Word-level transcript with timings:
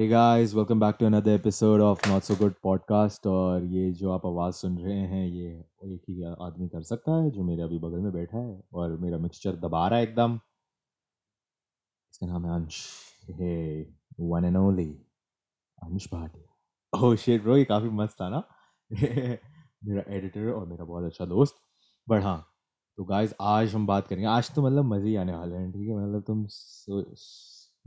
Hey 0.00 0.10
guys, 0.12 0.54
welcome 0.56 0.80
back 0.82 0.98
to 0.98 1.06
another 1.08 1.38
episode 1.38 1.80
of 1.80 1.96
Not 2.08 2.24
So 2.24 2.40
Good 2.42 2.54
Podcast. 2.66 3.26
और 3.26 3.64
ये 3.64 3.92
जो 3.92 4.12
आप 4.12 4.26
आवाज़ 4.26 4.54
सुन 4.54 4.78
रहे 4.78 4.98
हैं 4.98 5.26
ये 5.26 5.64
एक 5.84 6.02
ही 6.08 6.22
आदमी 6.22 6.68
कर 6.68 6.82
सकता 6.82 7.22
है 7.22 7.30
जो 7.30 7.44
मेरे 7.44 7.62
अभी 7.62 7.78
बगल 7.78 7.98
में 7.98 8.12
बैठा 8.12 8.38
है 8.38 8.64
और 8.74 8.96
मेरा 8.96 9.18
मिक्सचर 9.18 9.56
दबा 9.56 9.88
रहा 9.88 9.98
है 9.98 10.04
एकदम। 10.04 10.40
इसका 12.12 12.26
नाम 12.26 12.46
है 12.46 12.54
अंश। 12.54 12.86
हे 13.30 13.82
वन 14.20 14.44
एंड 14.44 14.56
ओनली 14.56 15.06
अंश 15.82 16.08
भाटिया 16.12 17.00
ओह 17.00 17.16
शिट 17.16 17.42
ब्रो 17.42 17.56
ये 17.56 17.64
काफ़ी 17.64 17.88
मस्त 17.88 18.14
था 18.20 18.28
ना? 18.28 18.42
मेरा 19.84 20.02
एडिटर 20.08 20.50
और 20.50 20.66
मेरा 20.66 20.84
बहुत 20.84 21.04
अच्छा 21.04 21.24
दोस्त। 21.24 21.54
बट 22.08 22.22
हाँ 22.22 22.46
तो 22.96 23.04
गाइज़ 23.04 23.34
आज 23.40 23.74
हम 23.74 23.86
बात 23.86 24.08
करेंगे। 24.08 24.26
आज 24.26 24.54
तो 24.54 24.62
मतलब 24.62 24.84
मज़े 24.84 25.08
ही 25.08 25.16
आने 25.16 25.34
वाले 25.34 25.56
हैं 25.56 25.72
ठीक 25.72 25.88
है? 25.88 25.96
मतलब 25.96 26.22
तुम 26.22 26.46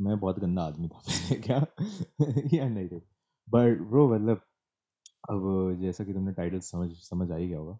मैं 0.01 0.19
बहुत 0.19 0.39
गंदा 0.39 0.63
आदमी 0.63 0.87
था 0.87 0.99
पहले 0.99 1.35
क्या? 1.41 1.65
या 2.53 2.69
नहीं 2.69 2.89
थे 2.89 2.97
बट 3.49 3.81
ब्रो 3.81 4.15
मतलब 4.15 4.41
अब 5.29 5.77
जैसा 5.81 6.03
कि 6.03 6.13
तुमने 6.13 6.33
टाइटल 6.33 6.59
समझ 6.59 6.91
समझ 6.93 7.31
आ 7.31 7.35
ही 7.35 7.47
गया 7.49 7.57
होगा। 7.57 7.73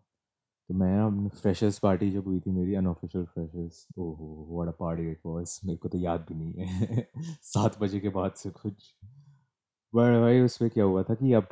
तो 0.70 0.74
मैं 0.74 1.00
अपने 1.00 1.30
फ्रेशर्स 1.30 1.80
पार्टी 1.80 2.12
जब 2.12 2.26
हुई 2.26 2.40
थी 2.40 2.52
मेरी 2.52 2.76
अनऑफिशियल 2.76 3.26
फ्रेशर्स 3.26 3.88
ओहो 3.98 4.66
अ 4.68 4.72
पार्टी 4.72 5.12
इट 5.12 5.20
वाज 5.26 5.60
मेरे 5.66 5.78
को 5.78 5.90
तो 5.90 5.98
याद 5.98 6.26
भी 6.30 6.36
नहीं 6.36 6.54
है। 6.54 7.10
सात 7.42 7.80
बजे 7.80 8.00
के 8.00 8.10
बाद 8.10 8.32
से 8.32 8.50
कुछ। 8.50 8.96
बट 9.96 10.22
भाई 10.22 10.42
उसमें 10.42 10.72
क्या 10.72 10.84
हुआ 10.84 11.04
था 11.04 11.14
कि 11.16 11.34
अब 11.34 11.48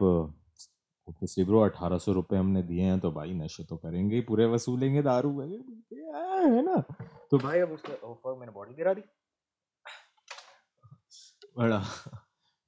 ऑब्वियसली 1.08 1.46
ब्रो 1.46 1.60
अठारह 1.60 1.98
सौ 1.98 2.14
रुपये 2.14 2.40
हमने 2.40 2.64
दिए 2.64 2.82
हैं 2.82 3.00
तो 3.00 3.12
भाई 3.12 3.34
नशे 3.34 3.64
तो 3.64 3.78
करेंगे 3.78 4.16
ही, 4.16 4.22
पूरे 4.22 4.46
वसूलेंगे 4.46 5.02
दारू 5.02 5.42
है 5.42 6.62
ना? 6.62 6.84
तो 7.32 7.38
भाई, 7.38 7.60
अब 7.60 7.72
उसका 7.72 8.08
ऑफ़र 8.08 8.40
मैंने 8.40 8.52
बॉटल 8.52 8.74
गिरा 8.74 8.94
दी। 8.94 9.02
बड़ा 11.56 11.80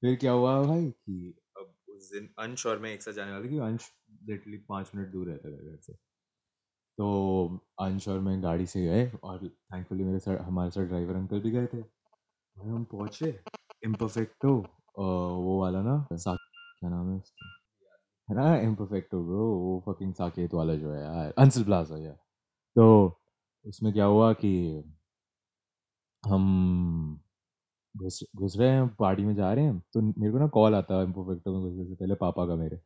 फिर 0.01 0.15
क्या 0.15 0.31
हुआ 0.31 0.61
भाई 0.63 0.89
कि 0.91 1.33
अब 1.57 1.73
उस 1.89 2.11
दिन 2.13 2.29
अंश 2.39 2.65
और 2.65 2.79
मैं 2.79 2.93
एक 2.93 3.01
साथ 3.01 3.13
जाने 3.13 3.31
वाले 3.31 3.49
कि 3.49 3.57
अंश 3.59 3.91
लिटरली 4.23 4.57
पाँच 4.69 4.91
मिनट 4.95 5.11
दूर 5.11 5.27
रहता 5.27 5.51
था 5.51 5.71
घर 5.71 5.77
से। 5.81 5.93
तो 6.97 7.07
अंश 7.81 8.07
और 8.07 8.19
मैं 8.19 8.41
गाड़ी 8.43 8.65
से 8.67 8.83
गए 8.85 9.11
और 9.23 9.47
थैंकफुली 9.47 10.03
मेरे 10.03 10.19
साथ 10.19 10.37
हमारे 10.37 10.71
साथ 10.71 10.85
ड्राइवर 10.85 11.15
अंकल 11.15 11.39
भी 11.39 11.51
गए 11.51 11.65
थे। 11.65 11.81
भाई 11.81 12.69
हम 12.69 12.83
पहुँचे 12.83 13.29
इम्परफेक्टो 13.83 14.55
वो 14.97 15.59
वाला 15.61 15.81
ना 15.81 15.97
क्या 16.11 16.89
नाम 16.89 17.09
है 17.11 17.17
उसका? 17.17 17.53
है 18.29 18.35
ना 18.35 18.57
इम्परफेक्टो 18.61 19.23
ब्रो 19.23 19.47
वो 19.57 19.83
फकिंग 19.87 20.13
साकेत 20.13 20.53
वाला 20.53 20.75
जो 20.75 20.91
है 20.93 21.01
यार 21.03 21.33
अंसल 21.37 21.63
प्लाजा 21.63 21.97
यार 21.97 22.17
तो 22.75 22.87
उसमें 23.65 23.93
क्या 23.93 24.05
हुआ 24.05 24.33
कि 24.33 24.53
हम 26.23 26.43
घुस 27.97 28.19
घुस 28.35 28.55
रहे 28.57 28.69
हैं, 28.69 28.87
पार्टी 28.95 29.23
में 29.25 29.33
जा 29.35 29.51
रहे 29.53 29.65
हैं 29.65 29.79
तो 29.93 30.01
मेरे 30.01 30.31
को 30.31 30.39
ना 30.39 30.47
कॉल 30.49 30.75
आता 30.75 30.95
है 30.95 31.03
इम्परफेक्टो 31.05 31.53
में 31.53 31.61
घुसने 31.63 31.85
से 31.85 31.95
पहले 31.95 32.15
पापा 32.17 32.45
का 32.47 32.55
मेरे। 32.55 32.79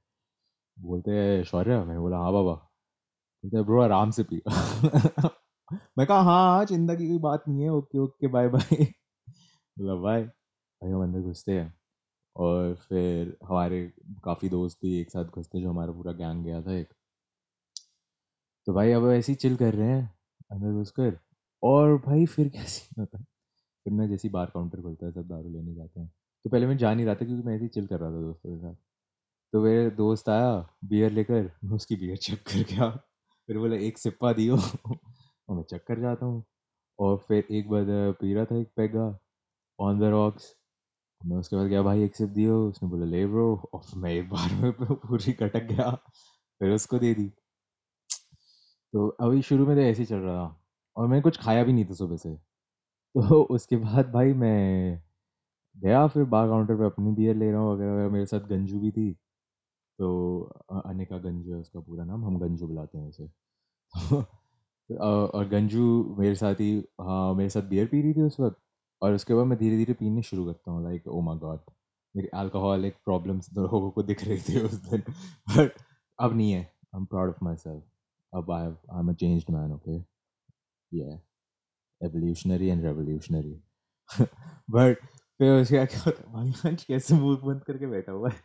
बोलते 0.78 1.12
हैं, 1.14 1.44
शौर्य, 1.46 1.80
मैंने 1.80 2.00
बोला 2.00 2.18
हाँ 2.20 2.34
बाबा। 2.34 2.54
बोलते 3.44 3.64
ब्रो, 3.64 3.82
आराम 3.84 4.12
से 4.12 4.24
पी 4.26 4.42
मैं 5.98 6.08
कहा 6.08 6.22
हाँ 6.22 6.44
हाँ 6.48 6.66
चिंता 6.66 6.96
की 6.96 7.08
कोई 7.08 7.20
बात 7.22 7.44
नहीं 7.48 7.64
है, 7.64 7.70
ओके 7.72 8.00
ओके, 8.00 8.28
बाय 8.30 8.48
बाय। 8.50 8.86
बोला, 9.78 9.96
बाय। 9.98 10.24
भाई, 10.24 10.92
हम 10.92 11.04
अंदर 11.04 11.22
घुसते 11.22 11.54
हैं, 11.54 11.74
और 12.36 12.76
फिर 12.82 13.38
हमारे 13.46 13.82
काफ़ी 14.26 14.50
दोस्त 14.50 14.80
भी 14.84 15.00
एक 15.02 15.12
साथ 15.12 15.26
घुसते 15.28 15.62
जो 15.62 15.70
हमारा 15.70 15.94
पूरा 15.94 16.14
गैंग 16.16 16.44
गया 16.46 16.62
था 16.64 16.74
एक। 16.74 16.94
तो 18.68 18.74
भाई, 18.74 18.92
अब 18.92 19.10
ऐसे 19.12 19.32
ही 19.32 19.36
चिल 19.38 19.56
कर 19.58 19.74
रहे 19.74 19.88
हैं, 19.90 20.04
अंदर 20.52 20.72
घुस 20.74 20.92
कर 20.94 21.18
और 21.64 21.98
भाई, 22.00 22.26
फिर 22.28 22.50
क्या 22.50 22.64
सीन 22.66 23.00
होता 23.00 23.18
है? 23.18 23.26
फिर 23.84 23.94
मैं 23.94 24.10
जैसे 24.10 24.30
बार 24.30 24.46
काउंटर 24.46 24.82
खुलता 24.82 25.06
है 25.06 25.12
सब 25.12 25.28
दारू 25.28 25.50
लेने 25.50 25.76
जाते 25.76 26.00
हैं। 26.00 26.14
तो 26.44 26.50
पहले 26.50 26.68
मैं 26.68 26.78
जा 26.78 26.94
नहीं 26.94 27.06
रहा 27.06 27.16
था 27.16 27.26
क्योंकि 27.26 27.48
मैं 27.48 27.56
ऐसे 27.56 27.64
ही 27.64 27.70
चिल 27.70 27.88
कर 27.88 28.00
रहा 28.00 28.12
था 28.12 28.22
दोस्तों 28.22 28.56
के 28.56 28.62
साथ। 28.62 28.76
तो 29.54 29.62
मेरे 29.62 29.90
दोस्त 29.90 30.30
आया 30.30 30.70
बियर 30.86 31.12
लेकर, 31.12 31.52
मैं 31.64 31.76
उसकी 31.76 31.96
बियर 31.96 32.18
चेक 32.18 32.40
कर 32.40 32.76
गया 32.76 32.90
फिर 33.48 33.58
बोला, 33.58 33.76
एक 33.76 33.98
सिप्पा 33.98 34.34
दियो। 34.34 34.58
और 35.50 35.56
मैं 35.56 35.64
चेक 35.64 35.84
कर 35.88 36.00
जाता 36.00 36.26
हूँ। 36.26 36.44
और 37.00 37.18
फिर 37.18 37.48
एक 37.52 37.70
बार 37.70 37.86
पी 38.22 38.34
रहा 38.34 38.46
था 38.46 38.56
एक 38.56 38.70
पैगा 38.76 39.20
ऑन 39.80 40.00
द 40.00 40.04
रॉक्स 40.04 40.56
मैं 41.26 41.38
उसके 41.38 41.56
बाद 41.56 41.68
गया, 41.68 41.82
भाई, 41.82 42.04
एक 42.04 42.16
सिप 42.16 42.30
दियो। 42.30 42.70
उसने 42.70 42.90
बोला, 42.90 43.06
ले 43.06 43.28
ब्रो। 43.28 43.56
और 43.74 43.82
मैं 43.96 44.12
एक 44.12 44.30
बार 44.30 44.54
में 44.56 44.72
पूरी 44.74 45.34
कटक 45.34 45.64
गया, 45.64 45.92
फिर 46.60 46.72
उसको 46.72 47.00
दे 47.00 47.14
दी। 47.14 47.32
तो 48.94 49.08
अभी 49.08 49.42
शुरू 49.42 49.66
में 49.66 49.76
तो 49.76 49.82
ऐसे 49.82 50.02
ही 50.02 50.06
चल 50.06 50.16
रहा 50.16 50.36
था। 50.36 50.62
और 50.98 51.08
मैंने 51.08 51.22
कुछ 51.22 51.42
खाया 51.42 51.64
भी 51.64 51.74
नहीं 51.74 51.86
था 51.86 51.94
सुबह 51.94 52.18
से। 52.18 52.51
तो 53.16 53.42
उसके 53.52 53.76
बाद 53.78 54.12
भाई 54.12 54.34
मैं 54.34 55.02
गया, 55.76 56.08
फिर 56.08 56.24
बार 56.26 56.48
काउंटर 56.48 56.76
पे 56.78 56.86
अपनी 56.86 57.12
बियर 57.16 57.36
ले 57.36 57.52
रहा 57.52 57.62
हूँ 57.62 57.74
वगैरह 57.74 57.94
वगैरह। 57.94 58.10
मेरे 58.10 58.26
साथ 58.26 58.48
गंजू 58.50 58.80
भी 58.80 58.92
थी। 58.92 59.12
तो 60.00 60.42
अनिका 60.86 61.18
गंजू 61.20 61.54
है 61.54 61.60
उसका 61.62 61.80
पूरा 61.80 62.06
नाम, 62.06 62.26
हम 62.26 62.40
गंजू 62.40 62.68
बुलाते 62.68 62.98
हैं 62.98 63.08
उसे। 63.10 63.30
और 65.00 65.48
गंजू 65.50 65.84
मेरे 66.20 66.36
साथ 66.36 66.56
ही 66.56 66.72
हाँ 67.02 67.34
मेरे 67.36 67.50
साथ 67.50 67.64
बियर 67.70 67.88
पी 67.88 68.02
रही 68.02 68.14
थी 68.14 68.22
उस 68.22 68.40
वक्त। 68.40 68.58
और 69.02 69.14
उसके 69.16 69.34
बाद 69.34 69.46
मैं 69.48 69.58
धीरे 69.60 69.78
धीरे 69.78 69.94
पीने 69.94 70.22
शुरू 70.24 70.46
करता 70.46 70.72
हूँ 70.72 70.84
लाइक 70.84 71.08
ओ 71.08 71.22
माय 71.22 71.38
गॉड 71.40 71.60
मेरी 72.16 72.28
अल्कोहलिक 72.36 72.96
प्रॉब्लम्स 73.06 73.50
लोगों 73.58 73.92
को 73.92 74.04
दिख 74.04 74.24
रही 74.26 74.40
थी 74.50 74.60
उस 74.62 74.74
दिन। 74.90 75.02
बट 75.58 75.74
अब 76.20 76.36
नहीं 76.38 76.52
है 76.52 76.62
I 76.62 77.00
am 77.00 77.06
proud 77.06 77.30
of 77.30 77.44
myself 77.58 77.84
अब 78.34 78.52
I 78.52 78.66
I 78.68 79.00
am 79.00 79.10
a 79.10 79.14
changed 79.16 79.52
man 79.52 79.72
okay 79.74 79.98
या 80.92 81.20
एवोल्यूशनरी 82.02 82.68
एंड 82.68 82.84
रेवोल्यूशनरी 82.86 83.60
बट 84.72 84.98
फिर 85.40 85.52
उसके 85.52 85.86
क्या 85.86 86.02
होता 86.02 86.22
है? 86.22 86.34
भाई 86.34 86.76
कैसे 86.78 87.16
मुँह 87.16 87.38
बंद 87.44 87.64
करके 87.64 87.88
बैठा 87.88 88.12
हुआ 88.12 88.30
है? 88.30 88.36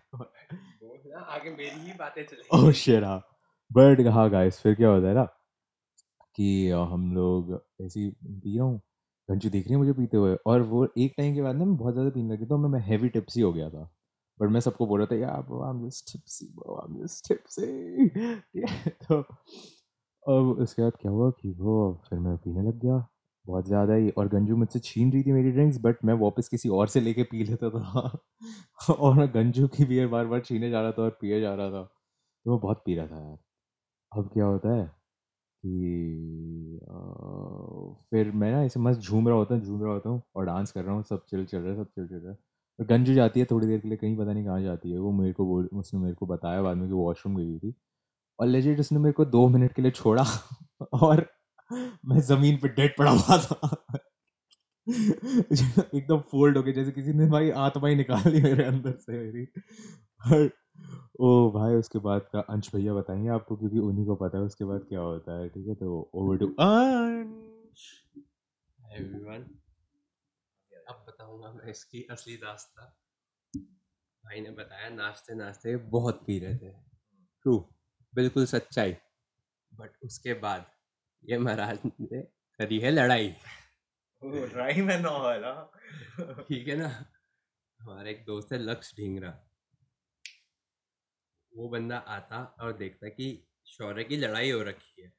आगे 1.15 1.51
मेरी 1.51 1.81
ही 1.81 1.93
बातें 1.99 2.23
चलेंगी 2.25 2.59
ओह 2.59 2.71
शिट 2.75 3.05
हाँ। 3.05 3.19
बट 3.71 4.07
हाँ 4.09 4.29
गाइस 4.31 4.61
फिर 4.61 4.75
क्या 4.75 4.89
होता 4.89 5.09
है 5.09 5.15
ना 5.15 5.25
कि 6.37 6.69
हम 6.91 7.13
लोग 7.15 7.53
ऐसी 7.83 8.09
पी 8.11 8.57
रहा 8.57 8.67
हूँ 8.67 8.81
घंचू 9.29 9.51
देख 9.51 9.65
रही 9.65 9.73
है 9.73 9.79
मुझे 9.79 9.93
पीते 9.93 10.17
हुए। 10.17 10.35
और 10.47 10.63
वो 10.63 10.87
एक 10.99 11.15
टाइम 11.17 11.35
के 11.35 11.43
बाद 11.43 11.57
ना 11.57 11.65
मैं 11.65 11.77
बहुत 11.77 11.93
ज़्यादा 11.95 12.11
पीने 12.11 12.35
लगी 12.35 12.47
तो 12.47 12.59
मैं 12.59 12.69
मैं 12.71 12.81
हैवी 12.83 13.09
टिप्सी 13.09 13.41
हो 13.41 13.53
गया 13.53 13.69
था। 13.71 13.83
बट 14.41 14.51
मैं 14.51 14.61
सबको 14.61 14.87
बोल 14.87 15.01
रहा 15.01 15.07
था 15.13 15.17
यार 15.17 15.43
bro 15.43 15.63
I 15.65 15.71
am 15.71 15.87
just 15.89 16.13
tipsy 16.13 16.47
bro 16.57 16.77
I 16.77 16.87
am 16.91 17.03
just 17.03 17.29
tipsy 17.29 18.65
तो 19.05 19.21
अब 20.27 20.59
उसके 20.63 20.83
बाद 20.83 20.93
क्या 21.01 21.13
हुआ 21.13 21.31
कि 21.41 21.51
वो 21.59 21.77
फिर 22.09 22.19
मैं 22.19 22.37
पीने 22.39 22.63
लग 22.69 22.81
गया। 22.81 23.07
बहुत 23.47 23.67
ज़्यादा 23.67 23.95
ही 23.95 24.11
और 24.13 24.29
गंजू 24.29 24.57
मुझसे 24.57 24.79
छीन 24.79 25.13
रही 25.13 25.23
थी 25.23 25.33
मेरी 25.33 25.51
ड्रिंक्स 25.53 25.79
बट 25.81 26.05
मैं 26.05 26.15
वापस 26.17 26.49
किसी 26.49 26.69
और 26.71 26.89
से 26.89 27.01
लेके 27.01 27.23
पी 27.25 27.45
लेता 27.45 27.71
था। 27.71 28.11
और 28.99 29.15
मैं 29.15 29.29
गंजू 29.35 29.67
की 29.69 29.85
बियर 29.85 30.07
बार 30.09 30.27
बार 30.27 30.41
छीने 30.41 30.71
जा 30.71 30.81
रहा 30.83 30.93
था 30.93 31.03
और 31.03 31.11
पिए 31.21 31.41
जा 31.41 31.55
रहा 31.55 31.71
था। 31.71 31.83
तो 32.47 32.51
मैं 32.51 32.61
बहुत 32.61 32.83
पी 32.87 32.95
रहा 32.95 33.07
था 33.09 33.21
यार। 33.21 33.39
अब 34.13 34.31
क्या 34.33 34.47
होता 34.47 34.75
है 34.75 34.85
कि 35.65 36.81
फिर 38.11 38.31
मैं 38.35 38.51
ना 38.53 38.63
ऐसे 38.65 38.81
मस्त 38.81 39.01
झूम 39.01 39.29
रहा 39.29 39.37
होता 39.37 39.55
हूँ, 39.55 39.63
झूम 39.63 39.83
रहा 39.83 39.93
होता 39.93 40.11
हूँ 40.11 40.23
और 40.37 40.45
डांस 40.47 40.73
कर 40.73 40.83
रहा 40.85 40.95
हूँ, 40.95 41.03
सब 41.05 41.25
चिल 41.27 41.45
चल 41.47 41.59
रहा 41.59 41.73
है, 41.73 41.77
सब 41.79 41.89
चिल 41.91 42.07
चल 42.09 42.17
रहा 42.17 42.31
है। 42.33 42.39
और 42.79 42.87
गंजू 42.87 43.15
जाती 43.15 43.41
है 43.41 43.47
थोड़ी 43.51 43.67
देर 43.67 43.79
के 43.81 43.89
लिए, 43.89 43.97
कहीं 43.99 44.17
पता 44.17 44.33
नहीं 44.33 44.45
कहाँ 44.45 44.61
जाती 44.63 44.93
है। 44.93 44.99
वो 44.99 45.13
मेरे 45.13 45.33
को 45.33 45.47
बोल, 45.47 45.69
उसने 45.75 46.01
मेरे 46.01 46.15
को 46.15 46.27
बताया 46.27 46.63
बाद 46.63 46.77
में 46.77 46.89
कि 46.89 46.95
वॉशरूम 46.95 47.37
गई 47.37 47.59
थी। 47.61 47.75
और 48.39 48.47
लेजिट 48.47 48.81
उसने 48.81 48.99
मेरे 48.99 49.13
को 49.13 49.25
दो 49.27 49.49
मिनट 49.49 49.73
के 49.73 49.83
लिए 49.83 49.91
छोड़ा। 49.93 50.25
और 50.95 51.27
मैं 51.73 52.21
ज़मीन 52.21 52.57
पे 52.57 52.69
डेड 52.69 52.97
पड़ा 52.99 53.11
हुआ 53.11 53.39
था। 53.39 53.59
एकदम 54.87 56.21
फोल्ड 56.31 56.57
हो 56.57 56.63
गया 56.63 56.75
जैसे 56.75 56.93
किसी 56.93 57.13
ने 57.13 57.27
भाई 57.27 57.51
आत्मा 57.61 57.89
ही 57.89 57.97
निकाल 57.97 58.31
ली 58.33 58.43
मेरे 58.43 58.65
अंदर 58.65 58.93
से 58.97 59.13
मेरी। 59.13 59.45
ओ 61.21 61.51
भाई 61.51 61.75
उसके 61.75 61.99
बाद 61.99 62.29
का 62.33 62.41
अंश 62.51 62.75
भैया 62.75 62.95
बताएँगे 62.95 63.29
आपको 63.29 63.57
क्योंकि 63.57 63.79
उन्हीं 63.79 64.07
को 64.07 64.15
पता 64.15 64.39
है 64.39 64.45
उसके 64.45 64.65
बाद 64.65 64.81
क्या 64.89 65.01
होता 65.01 65.39
है 65.41 65.49
ठीक 65.49 65.69
है? 65.69 65.75
तो 65.75 66.11
ओवर 66.15 66.39
टू 66.39 66.47
अंश 66.47 67.87
एवरीवन 68.81 69.47
अब 70.89 71.05
बताऊँगा 71.09 71.53
मैं 71.53 71.71
इसकी 71.71 72.07
असली 72.11 72.37
दास्ता। 72.37 72.83
भाई 73.55 74.41
ने 74.41 74.51
बताया 74.51 74.89
नाचते 74.89 75.35
नाचते 75.35 75.77
बहुत 75.91 76.23
पी 76.27 76.39
रहे 76.39 76.57
थे। 76.59 76.71
ट्रू 77.43 77.59
बिल्कुल 78.15 78.47
सच्चाई। 78.47 78.93
बट 79.73 79.91
उसके 80.05 80.35
बाद 80.35 80.67
ये 81.27 81.39
महाराज 81.39 81.79
ने 81.85 82.23
करी 82.61 82.79
है 82.79 82.91
लड़ाई। 82.91 83.35
लड़ाई 84.23 84.83
में 84.83 84.99
ना 84.99 85.11
वाला 85.11 85.53
ठीक 86.49 86.69
है 86.69 86.77
ना? 86.77 86.89
हमारा 87.81 88.11
एक 88.11 88.25
दोस्त 88.25 88.53
है 88.53 88.59
लक्ष्य 88.59 88.95
ढींगरा। 88.97 89.31
वो 91.53 91.69
बंदा 91.69 91.97
आता 91.97 92.43
और 92.61 92.73
देखता 92.73 93.09
कि 93.09 93.27
शौर्य 93.67 94.05
की 94.05 94.17
लड़ाई 94.17 94.51
हो 94.51 94.63
रखी 94.63 95.03
है। 95.03 95.13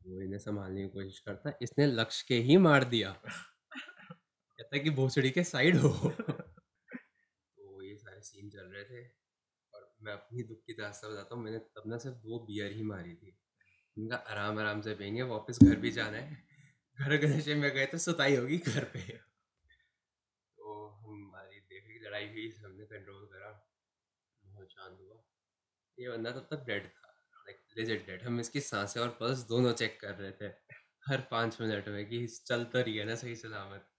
वो 0.00 0.20
इन्हें 0.20 0.38
संभालने 0.38 0.82
की 0.82 0.88
कोशिश 0.88 1.18
करता 1.18 1.52
इसने 1.62 1.86
लक्ष्य 1.86 2.24
के 2.28 2.38
ही 2.40 2.56
मार 2.56 2.84
दिया। 2.84 3.12
कहता 3.12 4.78
कि 4.78 4.90
भोसड़ी 4.90 5.30
के 5.30 5.44
साइड 5.44 5.76
हो। 5.76 5.88
तो 5.88 7.82
ये 7.82 7.96
सारे 7.96 8.20
सीन 8.20 8.50
चल 8.50 8.66
रहे 8.66 8.84
थे 8.84 9.06
और 9.74 9.94
मैं 10.02 10.12
अपनी 10.12 10.42
दुख 10.42 10.58
की 10.66 10.72
दास्ता 10.72 11.08
बताता 11.08 11.34
हूँ 11.34 11.44
मैंने 11.44 11.58
तब 11.58 11.82
ना 11.86 11.98
सिर्फ़ 11.98 12.16
दो 12.18 12.38
बियर 12.46 12.72
ही 12.72 12.82
मारी 12.82 13.14
थी। 13.14 13.36
उनका 13.98 14.16
आराम 14.16 14.58
आराम 14.58 14.80
से 14.80 14.94
पियेंगे, 14.94 15.22
वापस 15.22 15.58
घर 15.62 15.76
भी 15.76 15.90
जाना 15.90 16.18
है। 16.18 16.42
घर 16.98 17.16
गणेश 17.16 17.48
में 17.48 17.70
गए 17.70 17.86
तो 17.86 17.98
सुताई 17.98 18.36
होगी 18.36 18.58
घर 18.58 18.84
पे। 18.84 19.00
तो 20.58 20.88
हमारी 20.88 21.60
देख 21.60 22.02
लड़ाई 22.06 22.28
हुई 22.28 22.54
हमने 22.64 22.84
कंट्रोल 22.84 23.26
करा। 23.26 23.70
बहुत 24.44 24.72
शांत 24.72 24.98
हुआ। 25.00 25.22
ये 25.98 26.10
बंदा 26.10 26.30
तब 26.30 26.48
तक 26.50 26.64
डेड 26.66 26.86
था। 26.86 27.08
लाइक 27.46 27.60
लेजेंड 27.78 28.06
डेड 28.06 28.22
हम 28.22 28.40
इसकी 28.40 28.60
साँसें 28.60 29.00
और 29.00 29.08
पल्स 29.08 29.38
दोनों 29.38 29.72
चेक 29.72 30.00
कर 30.00 30.14
रहे 30.14 30.32
थे। 30.32 30.52
हर 31.08 31.20
पाँच 31.30 31.60
मिनट 31.60 31.88
में 31.88 32.06
कि 32.06 32.26
चल 32.26 32.64
तो 32.64 32.80
रही 32.80 32.96
है 32.96 33.04
ना 33.04 33.14
सही 33.14 33.36
सलामत। 33.36 33.90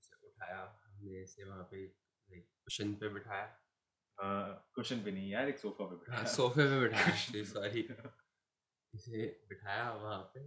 इसे 0.00 0.26
उठाया। 0.26 0.80
हमने 0.84 1.22
इसे 1.22 1.44
वहाँ 1.44 1.68
पे 1.72 1.86
कुशन 2.28 2.94
पे 2.94 3.08
बिठाया। 3.08 3.61
क्वेश्चन 4.24 4.96
पे 4.96 5.12
नहीं 5.12 5.30
यार 5.30 5.48
एक 5.48 5.58
सोफा 5.58 5.84
पे 5.84 5.94
हाँ 5.94 5.98
बिठाया 5.98 6.34
सोफे 6.34 6.62
पे 6.62 6.80
बिठाया 6.80 7.44
सॉरी 7.44 7.80
इसे 8.94 9.26
बिठाया 9.48 9.92
वहाँ 9.92 10.18
पे 10.18 10.40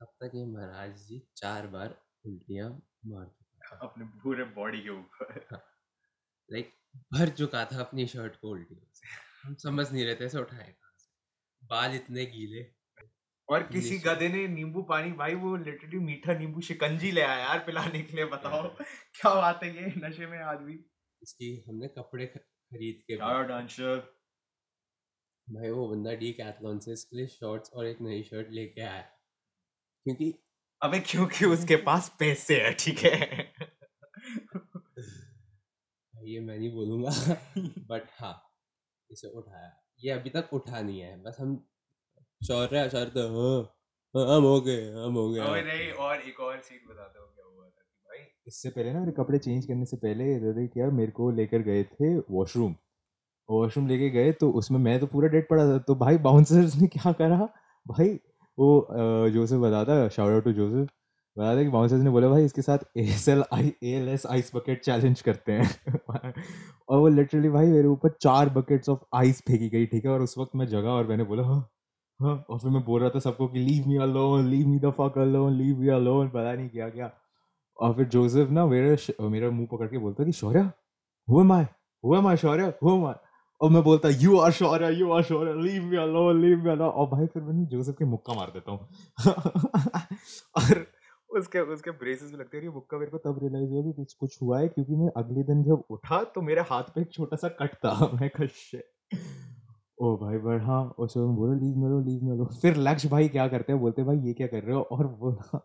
तब 0.00 0.06
तक 0.06 0.30
ये 0.34 0.44
महाराज 0.46 0.96
जी 0.98 1.28
चार 1.36 1.66
बार 1.66 2.02
उल्टियाँ 2.26 2.82
मार 3.06 3.26
चुका 3.26 3.76
अपने 3.76 4.04
पूरे 4.04 4.44
बॉडी 4.44 4.80
के 4.80 4.90
ऊपर। 4.90 5.62
लाइक 6.52 6.72
भर 7.12 7.28
चुका 7.28 7.64
था 7.64 7.80
अपनी 7.80 8.06
शर्ट 8.06 8.36
को 8.36 8.48
उल्टियों 8.48 8.80
से। 8.94 9.08
हम 9.44 9.54
समझ 9.54 9.92
नहीं 9.92 10.04
रहे 10.04 10.14
थे 10.14 10.26
इसे 10.26 10.38
उठाए 10.38 10.74
बाल 11.62 11.94
इतने 11.94 12.26
गीले। 12.26 12.72
और 13.48 13.62
किसी। 13.62 13.98
गधे 13.98 14.28
ने 14.28 14.48
नींबू 14.48 14.82
पानी 14.82 15.12
भाई 15.12 15.34
वो 15.34 15.56
लिटरली 15.56 15.98
मीठा 15.98 16.38
नींबू 16.38 16.60
शिकंजी 16.60 17.10
ले 17.10 17.20
आया 17.20 17.38
यार 17.38 17.58
पिलाने 17.58 18.02
के 18.02 18.16
लिए 18.16 18.24
बताओ। 18.24 18.68
क्या 19.20 19.34
बात 19.34 19.62
है 19.62 19.76
ये 19.76 20.08
नशे 20.08 20.26
में 20.26 20.38
आदमी। 20.38 20.84
इसकी 21.22 21.64
हमने 21.68 21.88
कपड़े 21.88 22.26
खरीद 22.72 23.02
के 23.06 23.16
डांसर। 23.16 23.96
भाई 25.50 25.70
वो 25.70 25.88
बंदा 25.88 26.12
डी 26.12 26.32
कैथलॉन 26.32 26.78
से 26.78 26.92
इसके 26.92 27.16
लिए 27.16 27.26
शॉर्ट्स 27.26 27.70
और 27.72 27.86
एक 27.86 28.00
नई 28.00 28.22
शर्ट 28.22 28.50
लेके 28.50 28.80
आया 28.80 29.02
क्योंकि 30.06 30.34
अबे 30.82 30.98
क्योंकि 31.00 31.44
उसके 31.44 31.76
पास 31.76 32.16
पैसे 32.18 32.60
है 32.60 32.72
ठीक 32.72 32.98
है? 32.98 33.52
ये 36.24 36.40
मैं 36.40 36.58
नहीं 36.58 36.72
बोलूँगा 36.72 37.10
बट 37.88 38.02
हाँ 38.10 38.52
इसे 39.10 39.28
उठाया। 39.28 39.82
ये 40.04 40.10
अभी 40.10 40.30
तक 40.30 40.48
उठा 40.52 40.80
नहीं 40.80 41.00
है 41.00 41.22
बस 41.22 41.36
हम 41.40 41.68
शौर्य 42.46 42.90
शौर्य 42.90 43.20
हाँ 43.20 43.76
हाँ, 44.16 44.36
हम 44.36 44.42
हो 44.42 44.60
गए 44.60 44.90
हम 44.92 45.14
हो 45.14 45.30
गए 45.30 45.40
और 45.40 45.58
एक 46.20 46.40
और 46.40 46.60
सीन 46.60 46.78
हो 46.88 47.26
कि 47.26 47.42
भाई 47.42 47.45
इससे 48.46 48.70
पहले 48.70 48.92
ना 48.92 49.00
मेरे 49.00 49.12
कपड़े 49.12 49.38
चेंज 49.38 49.66
करने 49.66 49.84
से 49.86 49.96
पहले 49.96 50.32
इन्होंने 50.34 50.66
क्या 50.68 50.90
मेरे 50.92 51.10
को 51.12 51.30
लेकर 51.32 51.62
गए 51.62 51.82
थे 51.84 52.16
वॉशरूम 52.30 52.74
वॉशरूम 53.48 53.86
लेके 53.88 54.10
गए 54.10 54.32
तो 54.40 54.50
उसमें 54.60 54.78
मैं 54.80 54.98
तो 55.00 55.06
पूरा 55.06 55.28
डेड 55.30 55.48
पड़ा 55.50 55.64
था। 55.66 55.78
तो 55.80 55.94
भाई 55.96 56.18
बाउंसर्स 56.20 56.76
ने 56.82 56.86
क्या 56.88 57.12
करा? 57.12 57.38
भाई 57.86 58.08
वो 58.58 58.68
जोसेफ 59.34 59.60
बताता 59.60 60.08
शाउट 60.10 60.32
आउट 60.32 60.44
टू 60.44 60.52
जोसेफ। 60.52 60.88
बताता 61.36 61.62
कि 61.62 61.68
बाउंसर्स 61.70 62.02
ने 62.02 62.10
बोला, 62.10 62.28
भाई 62.28 62.44
इसके 62.44 62.62
साथ 62.62 62.78
A 62.98 63.02
S 63.14 63.28
L 63.28 63.44
I 63.54 63.72
A 63.84 63.90
L 63.92 64.08
S 64.10 64.26
ice 64.26 64.50
bucket 64.56 64.82
challenge 64.84 65.20
करते 65.22 65.52
हैं। 65.52 65.68
और 66.88 66.98
वो 67.00 67.08
लिटरली 67.08 67.48
भाई 67.50 67.66
मेरे 67.68 67.88
ऊपर 67.88 68.10
चार 68.22 68.50
बकेट्स 68.50 68.88
ऑफ़ 68.88 69.00
आइस 69.16 69.42
फेंकी 69.48 69.68
गई, 69.70 69.86
ठीक 69.86 70.04
है? 70.04 70.10
और 70.10 70.22
उस 70.22 70.38
वक्त 70.38 70.56
मैं 70.56 70.66
जगा 70.68 70.92
और 70.92 71.06
मैंने 71.08 71.24
बोला 71.24 71.44
हाँ 71.44 71.60
हाँ। 72.20 72.36
और 72.50 72.58
फिर 72.60 72.70
मैं 72.72 72.84
बोल 72.84 73.00
रहा 73.02 73.10
था 73.10 73.20
सबको 73.20 73.48
कि 73.48 73.58
leave 73.60 73.88
me 73.88 73.96
alone 74.02 74.48
leave 74.50 74.68
me 74.68 74.78
the 74.80 74.92
fuck 74.98 75.18
alone 75.20 75.54
leave 75.54 75.78
me 75.80 75.88
alone 75.90 76.28
पता 76.30 76.54
नहीं 76.54 76.68
क्या 76.70 76.88
क्या 76.90 77.12
और 77.80 77.94
फिर 77.94 78.06
जोसेफ 78.08 78.50
ना 78.50 78.66
मेरे 78.66 78.96
मेरा 79.20 79.50
मुँह 79.50 79.68
पकड़ 79.72 79.86
के 79.88 79.98
बोलता 79.98 80.24
कि, 80.24 80.32
Shaurya 80.32 80.70
who 81.30 81.40
am 81.40 81.52
I 81.52 81.64
who 82.04 82.36
Shaurya? 82.36 82.74
Who 82.82 82.90
am 82.90 83.14
और 83.60 83.70
मैं 83.70 83.82
बोलता 83.82 84.08
you 84.08 84.38
are 84.38 84.52
Shaurya 84.52 84.92
you 84.94 85.12
are 85.12 85.22
Shaurya 85.22 85.52
leave 85.62 85.84
me 85.84 85.96
alone 85.96 86.42
leave 86.42 86.64
me 86.64 86.70
alone 86.70 86.88
और 86.88 87.06
भाई 87.06 87.26
फिर 87.26 87.42
मैंने 87.42 87.66
जोसेफ 87.66 87.94
के 87.98 88.04
मुक्का 88.04 88.34
मार 88.34 88.50
देता 88.56 88.72
हूँ। 88.72 88.88
और 90.56 90.86
उसके 91.38 91.60
उसके 91.60 91.90
ब्रेसेस 91.90 92.32
में 92.32 92.38
लगते 92.38 92.56
हैं 92.56 92.64
ये 92.64 92.70
मुक्का 92.70 92.98
मेरे 92.98 93.10
को 93.10 93.18
तब 93.18 93.40
रियलाइज़ 93.42 93.70
हुआ 93.70 93.82
कि 93.82 93.92
कुछ 93.92 94.12
कुछ 94.12 94.38
हुआ 94.42 94.60
है 94.60 94.68
क्योंकि 94.68 94.96
मैं 94.96 95.08
अगले 95.16 95.42
दिन 95.42 95.62
जब 95.64 95.84
उठा 95.90 96.22
तो 96.24 96.42
मेरे 96.42 96.60
हाथ 96.60 96.82
पे 96.82 97.00
एक 97.00 97.12
छोटा 97.12 97.36
सा 97.36 97.48
कट 97.48 97.74
था। 97.74 98.10
मैं 98.22 98.30
कहा 98.30 98.80
ओ 100.02 100.16
भाई, 100.16 100.38
बट 100.38 100.62
हाँ 100.62 100.94
उसमें 100.98 101.24
मैं 101.26 101.36
बोला 101.36 101.54
लीव 101.54 101.76
मेलो 101.76 102.00
लीव 102.00 102.24
मेलो 102.24 102.46
फिर 102.62 102.76
लक्ष्य 102.76 103.08
भाई 103.08 103.28
क्या 103.28 103.48
करते 103.48 103.72
हैं? 103.72 103.80
बोलते 103.80 104.02
भाई 104.04 104.18
ये 104.18 104.32
क्या 104.34 104.46
कर 104.46 104.62
रहे 104.62 104.76
हो? 104.76 104.82
और 104.82 105.06
ना 105.22 105.60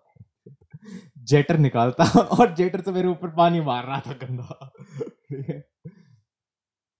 जेटर 1.24 1.58
निकालता 1.58 2.04
और 2.22 2.56
जेटर 2.56 2.82
से 2.82 2.92
मेरे 2.92 3.08
ऊपर 3.08 3.28
पानी 3.30 3.62
मार 3.62 3.86
रहा 3.86 4.00
था 4.00 4.14
गंदा। 4.14 4.72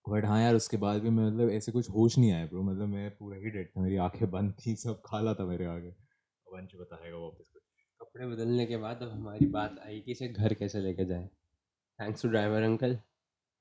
बट 0.08 0.24
हाँ? 0.24 0.42
यार, 0.42 0.54
उसके 0.54 0.76
बाद 0.76 1.02
भी 1.02 1.10
मैं 1.10 1.26
मतलब 1.26 1.50
ऐसे 1.50 1.72
कुछ 1.72 1.90
होश 1.90 2.18
नहीं 2.18 2.32
आया 2.32 2.46
ब्रो 2.46 2.62
मतलब 2.62 2.88
मैं 2.88 3.10
पूरा 3.10 3.36
ही 3.36 3.50
डेड 3.50 3.68
था, 3.68 3.82
मेरी 3.82 3.96
आँखें 3.96 4.30
बंद 4.30 4.54
थी, 4.66 4.76
सब 4.76 5.02
खाला 5.06 5.34
था 5.34 5.44
मेरे 5.44 5.66
आगे। 5.66 5.88
वंश 6.52 6.74
बताएगा 6.76 7.16
वापस 7.16 7.44
कपड़े 8.00 8.26
बदलने 8.26 8.66
के 8.66 8.76
बाद 8.76 9.02
अब 9.02 9.10
हमारी 9.10 9.46
बात 9.46 9.76
आई 9.86 10.00
कि 10.00 10.12
इसे 10.12 10.28
घर 10.28 10.54
कैसे 10.54 10.80
लेके 10.80 11.04
जाए। 11.04 11.30
थैंक्स 12.00 12.22
टू 12.22 12.28
ड्राइवर 12.28 12.62
अंकल 12.62 12.98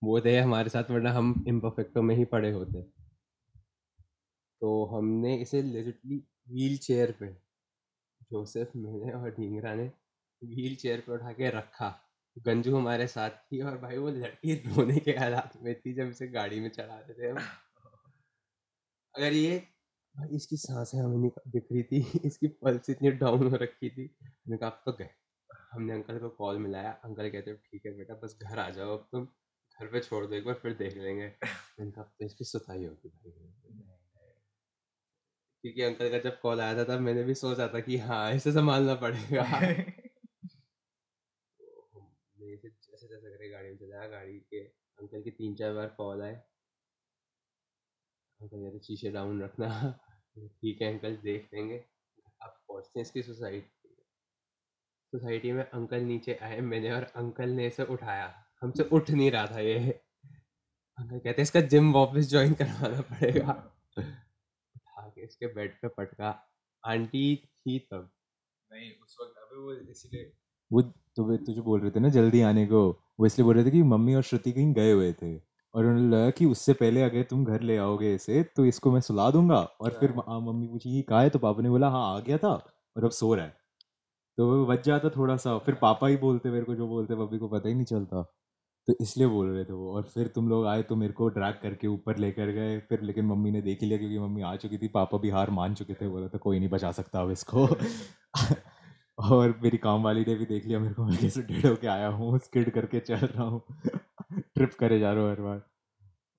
वो 0.03 0.21
थे 0.21 0.39
हमारे 0.39 0.69
साथ, 0.69 0.83
वरना 0.91 1.11
हम 1.11 1.45
इम्परफेक्टो 1.47 2.01
में 2.01 2.15
ही 2.15 2.25
पड़े 2.25 2.51
होते। 2.51 2.81
तो 4.61 4.85
हमने 4.85 5.35
इसे 5.37 5.61
लिटरली 5.61 6.17
व्हील 6.49 6.77
चेयर 6.77 7.11
पे 7.11 7.27
जोसेफ 8.31 8.71
मैंने 8.75 9.11
और 9.11 9.29
ढींगरा 9.29 9.75
ने 9.75 9.91
व्हील 10.43 10.75
चेयर 10.75 10.99
पे 10.99 11.11
उठा 11.11 11.31
के 11.33 11.49
रखा। 11.49 11.89
गंजू 12.37 12.77
हमारे 12.77 13.07
साथ 13.07 13.29
थी 13.29 13.61
और 13.61 13.77
भाई 13.77 13.97
वो 13.97 14.09
लड़की 14.09 14.53
रोने 14.55 14.99
के 14.99 15.11
हालात 15.11 15.53
में 15.61 15.73
थी 15.81 15.93
जब 15.93 16.09
इसे 16.09 16.27
गाड़ी 16.27 16.59
में 16.59 16.69
चढ़ा 16.69 16.99
रहे 16.99 17.13
थे 17.13 17.29
हम। 17.29 17.37
अगर 19.15 19.33
ये 19.33 19.57
भाई 20.15 20.35
इसकी 20.35 20.57
साँसें 20.57 20.99
हमें 20.99 21.29
दिख 21.47 21.67
रही 21.71 21.83
थी, 21.83 22.01
इसकी 22.25 22.47
पल्स 22.47 22.89
इतनी 22.89 23.11
डाउन 23.11 23.47
हो 23.47 23.55
रखी 23.55 23.89
थी 23.89 24.15
मैंने 24.23 24.57
कहा, 24.57 24.69
अब 24.69 24.81
तो 24.85 24.93
गए। 24.93 25.09
हमने 25.71 25.93
अंकल 25.93 26.19
को 26.19 26.29
कॉल 26.29 26.57
मिलाया। 26.57 26.91
अंकल 26.91 27.29
कहते 27.29 27.53
ठीक 27.53 27.85
है 27.85 27.97
बेटा, 27.97 28.13
बस 28.13 28.37
घर 28.43 28.59
आ 28.59 28.69
जाओ, 28.69 28.97
अब 28.97 29.07
तुम 29.11 29.25
घर 29.79 29.87
पे 29.87 29.99
छोड़ 29.99 30.25
दो, 30.25 30.35
एक 30.35 30.45
बार 30.45 30.55
फिर 30.55 30.73
देख 30.73 30.97
लेंगे। 30.97 31.27
मैंने 31.79 31.91
कहा 31.91 32.03
तो 32.03 32.25
इसकी 32.25 32.45
सुताई 32.45 32.85
होगी 32.85 33.09
भाई। 33.09 33.31
क्योंकि 35.63 35.81
अंकल 35.81 36.09
का 36.11 36.17
जब 36.19 36.39
कॉल 36.41 36.61
आया 36.61 36.77
था, 36.77 36.83
तब 36.83 36.99
मैंने 36.99 37.23
भी 37.23 37.35
सोचा 37.35 37.67
था 37.67 37.79
कि 37.79 37.97
हाँ 37.97 38.33
इसे 38.33 38.51
संभालना 38.51 38.95
पड़ेगा 38.95 39.43
तो 41.59 41.99
हमने 41.99 42.53
इसे 42.53 42.69
जैसे 43.01 43.15
तैसे 43.15 43.29
करके 43.29 43.49
गाड़ी 43.49 43.69
में 43.69 43.77
चलाया 43.77 44.07
गाड़ी 44.07 44.39
के 44.39 44.59
अंकल 44.99 45.21
के 45.21 45.31
तीन 45.31 45.55
चार 45.55 45.73
बार 45.73 45.87
कॉल 45.87 46.21
आए। 46.21 46.33
अंकल 48.39 48.57
कहते, 48.57 48.79
शीशे 48.79 49.11
डाउन 49.11 49.41
रखना। 49.43 49.69
ठीक 50.37 50.81
है 50.81 50.93
अंकल, 50.93 51.15
देख 51.17 51.49
लेंगे। 51.53 51.77
अब 52.41 52.59
पहुँचते 52.67 52.99
हैं 52.99 53.05
इसकी 53.05 53.23
सोसाइटी 53.23 53.95
सोसाइटी 55.13 55.51
में 55.51 55.63
अंकल 55.63 56.01
नीचे 56.01 56.35
आए, 56.35 56.59
मैंने 56.59 56.91
और 56.91 57.03
अंकल 57.03 57.49
ने 57.49 57.67
इसे 57.67 57.83
उठाया। 57.83 58.45
हमसे 58.61 58.83
उठ 58.83 59.09
नहीं 59.09 59.31
रहा 59.31 59.47
था 59.47 59.59
ये। 59.59 59.91
अंकल 60.97 61.19
कहते, 61.19 61.41
इसका 61.41 61.61
जिम 61.61 61.93
वापस 61.93 62.29
ज्वाइन 62.29 62.53
करवाना 62.53 63.01
पड़ेगा। 63.01 63.53
उठा 64.75 65.09
के 65.09 65.23
इसके 65.23 65.47
बेड 65.47 65.81
पे 65.81 65.87
पटका। 65.87 66.29
आंटी 66.85 67.35
थी 67.45 67.79
तब? 67.79 68.11
नहीं, 68.71 68.91
उस 68.95 69.17
वक्त 69.21 69.37
अबे 69.37 69.55
वो 69.55 69.73
इसलिए 69.73 70.33
वो 70.71 70.81
तो 71.15 71.23
वे 71.25 71.37
तुझे 71.37 71.61
बोल 71.61 71.79
रहे 71.81 71.91
थे 71.91 71.99
ना 71.99 72.09
जल्दी 72.09 72.41
आने 72.41 72.65
को। 72.65 72.87
वो 73.19 73.25
इसलिए 73.25 73.45
बोल 73.45 73.55
रहे 73.55 73.65
थे 73.65 73.71
कि 73.71 73.81
मम्मी 73.83 74.13
और 74.15 74.21
श्रुति 74.23 74.51
कहीं 74.51 74.73
गए 74.73 74.91
हुए 74.91 75.11
थे। 75.13 75.35
और 75.75 75.85
उन्हें 75.85 76.05
लगा 76.09 76.29
कि 76.29 76.45
उससे 76.45 76.73
पहले 76.73 77.01
अगर 77.03 77.23
तुम 77.23 77.43
घर 77.45 77.61
ले 77.61 77.77
आओगे 77.77 78.13
इसे 78.15 78.43
तो 78.55 78.65
इसको 78.65 78.91
मैं 78.91 79.01
सुला 79.01 79.29
दूँगा। 79.31 79.57
और 79.81 79.91
फिर 79.99 80.11
हाँ। 80.19 80.39
मम्मी 80.41 80.67
पूछी 80.67 80.91
कि 80.91 81.01
कहा 81.01 81.21
है? 81.21 81.29
तो 81.29 81.39
पापा 81.39 81.61
ने 81.61 81.69
बोला 81.69 81.89
हाँ 81.89 82.05
आ 82.15 82.19
गया 82.19 82.37
था 82.37 82.49
और 82.95 83.05
अब 83.05 83.11
सो 83.11 83.33
रहा 83.35 83.45
है। 83.45 83.53
तो 84.37 84.47
वो 84.51 84.65
बच 84.67 84.85
जाता 84.85 85.09
थोड़ा 85.09 85.37
सा 85.37 85.57
फिर 85.59 85.75
पापा 85.81 86.07
ही 86.07 86.17
बोलते 86.17 86.51
मेरे 86.51 86.65
को 86.65 86.75
जो 86.75 86.87
बोलते 86.87 87.15
मम्मी 87.15 87.39
को 87.39 87.47
पता 87.49 87.69
ही 87.69 87.75
नहीं 87.75 87.85
चलता। 87.85 88.21
तो 88.87 88.95
इसलिए 89.01 89.27
बोल 89.27 89.49
रहे 89.49 89.65
थे 89.65 89.73
वो। 89.73 89.93
और 89.95 90.03
फिर 90.05 90.27
तुम 90.27 90.49
लोग 90.49 90.65
आए 90.67 90.83
तो 90.83 90.95
मेरे 90.95 91.13
को 91.13 91.27
ड्रैग 91.29 91.55
करके 91.63 91.87
ऊपर 91.87 92.17
लेकर 92.17 92.51
गए। 92.51 92.79
फिर 92.89 93.01
लेकिन 93.03 93.25
मम्मी 93.25 93.51
ने 93.51 93.61
देख 93.61 93.81
ही 93.81 93.87
लिया 93.87 93.99
क्योंकि 93.99 94.19
मम्मी 94.19 94.41
आ 94.43 94.55
चुकी 94.57 94.77
थी। 94.77 94.87
पापा 94.89 95.17
भी 95.17 95.29
हार 95.29 95.51
मान 95.51 95.75
चुके 95.75 95.93
थे। 95.95 96.09
बोला 96.09 96.27
था 96.27 96.37
कोई 96.39 96.59
नहीं 96.59 96.69
बचा 96.69 96.91
सकता 96.93 97.21
अब 97.21 97.31
इसको। 97.31 97.67
और 99.21 99.59
मेरी 99.63 99.77
काम 99.77 100.03
वाली 100.03 100.21
ने 100.21 100.35
भी 100.35 100.45
देख 100.45 100.65
लिया 100.65 100.79
मेरे 100.79 100.93
को, 100.93 101.05
मैं 101.05 101.17
कैसे 101.17 101.41
डेढ़ 101.41 101.67
होके 101.67 101.87
आया 101.87 102.07
हूँ, 102.07 102.37
स्किड 102.37 102.71
करके 102.71 102.99
चल 102.99 103.15
रहा 103.15 103.43
हूँ। 103.43 103.61
ट्रिप 104.55 104.73
करे 104.79 104.99
जा 104.99 105.13
रहा 105.13 105.23
हूँ 105.23 105.31
हर 105.31 105.41
बार। 105.41 105.61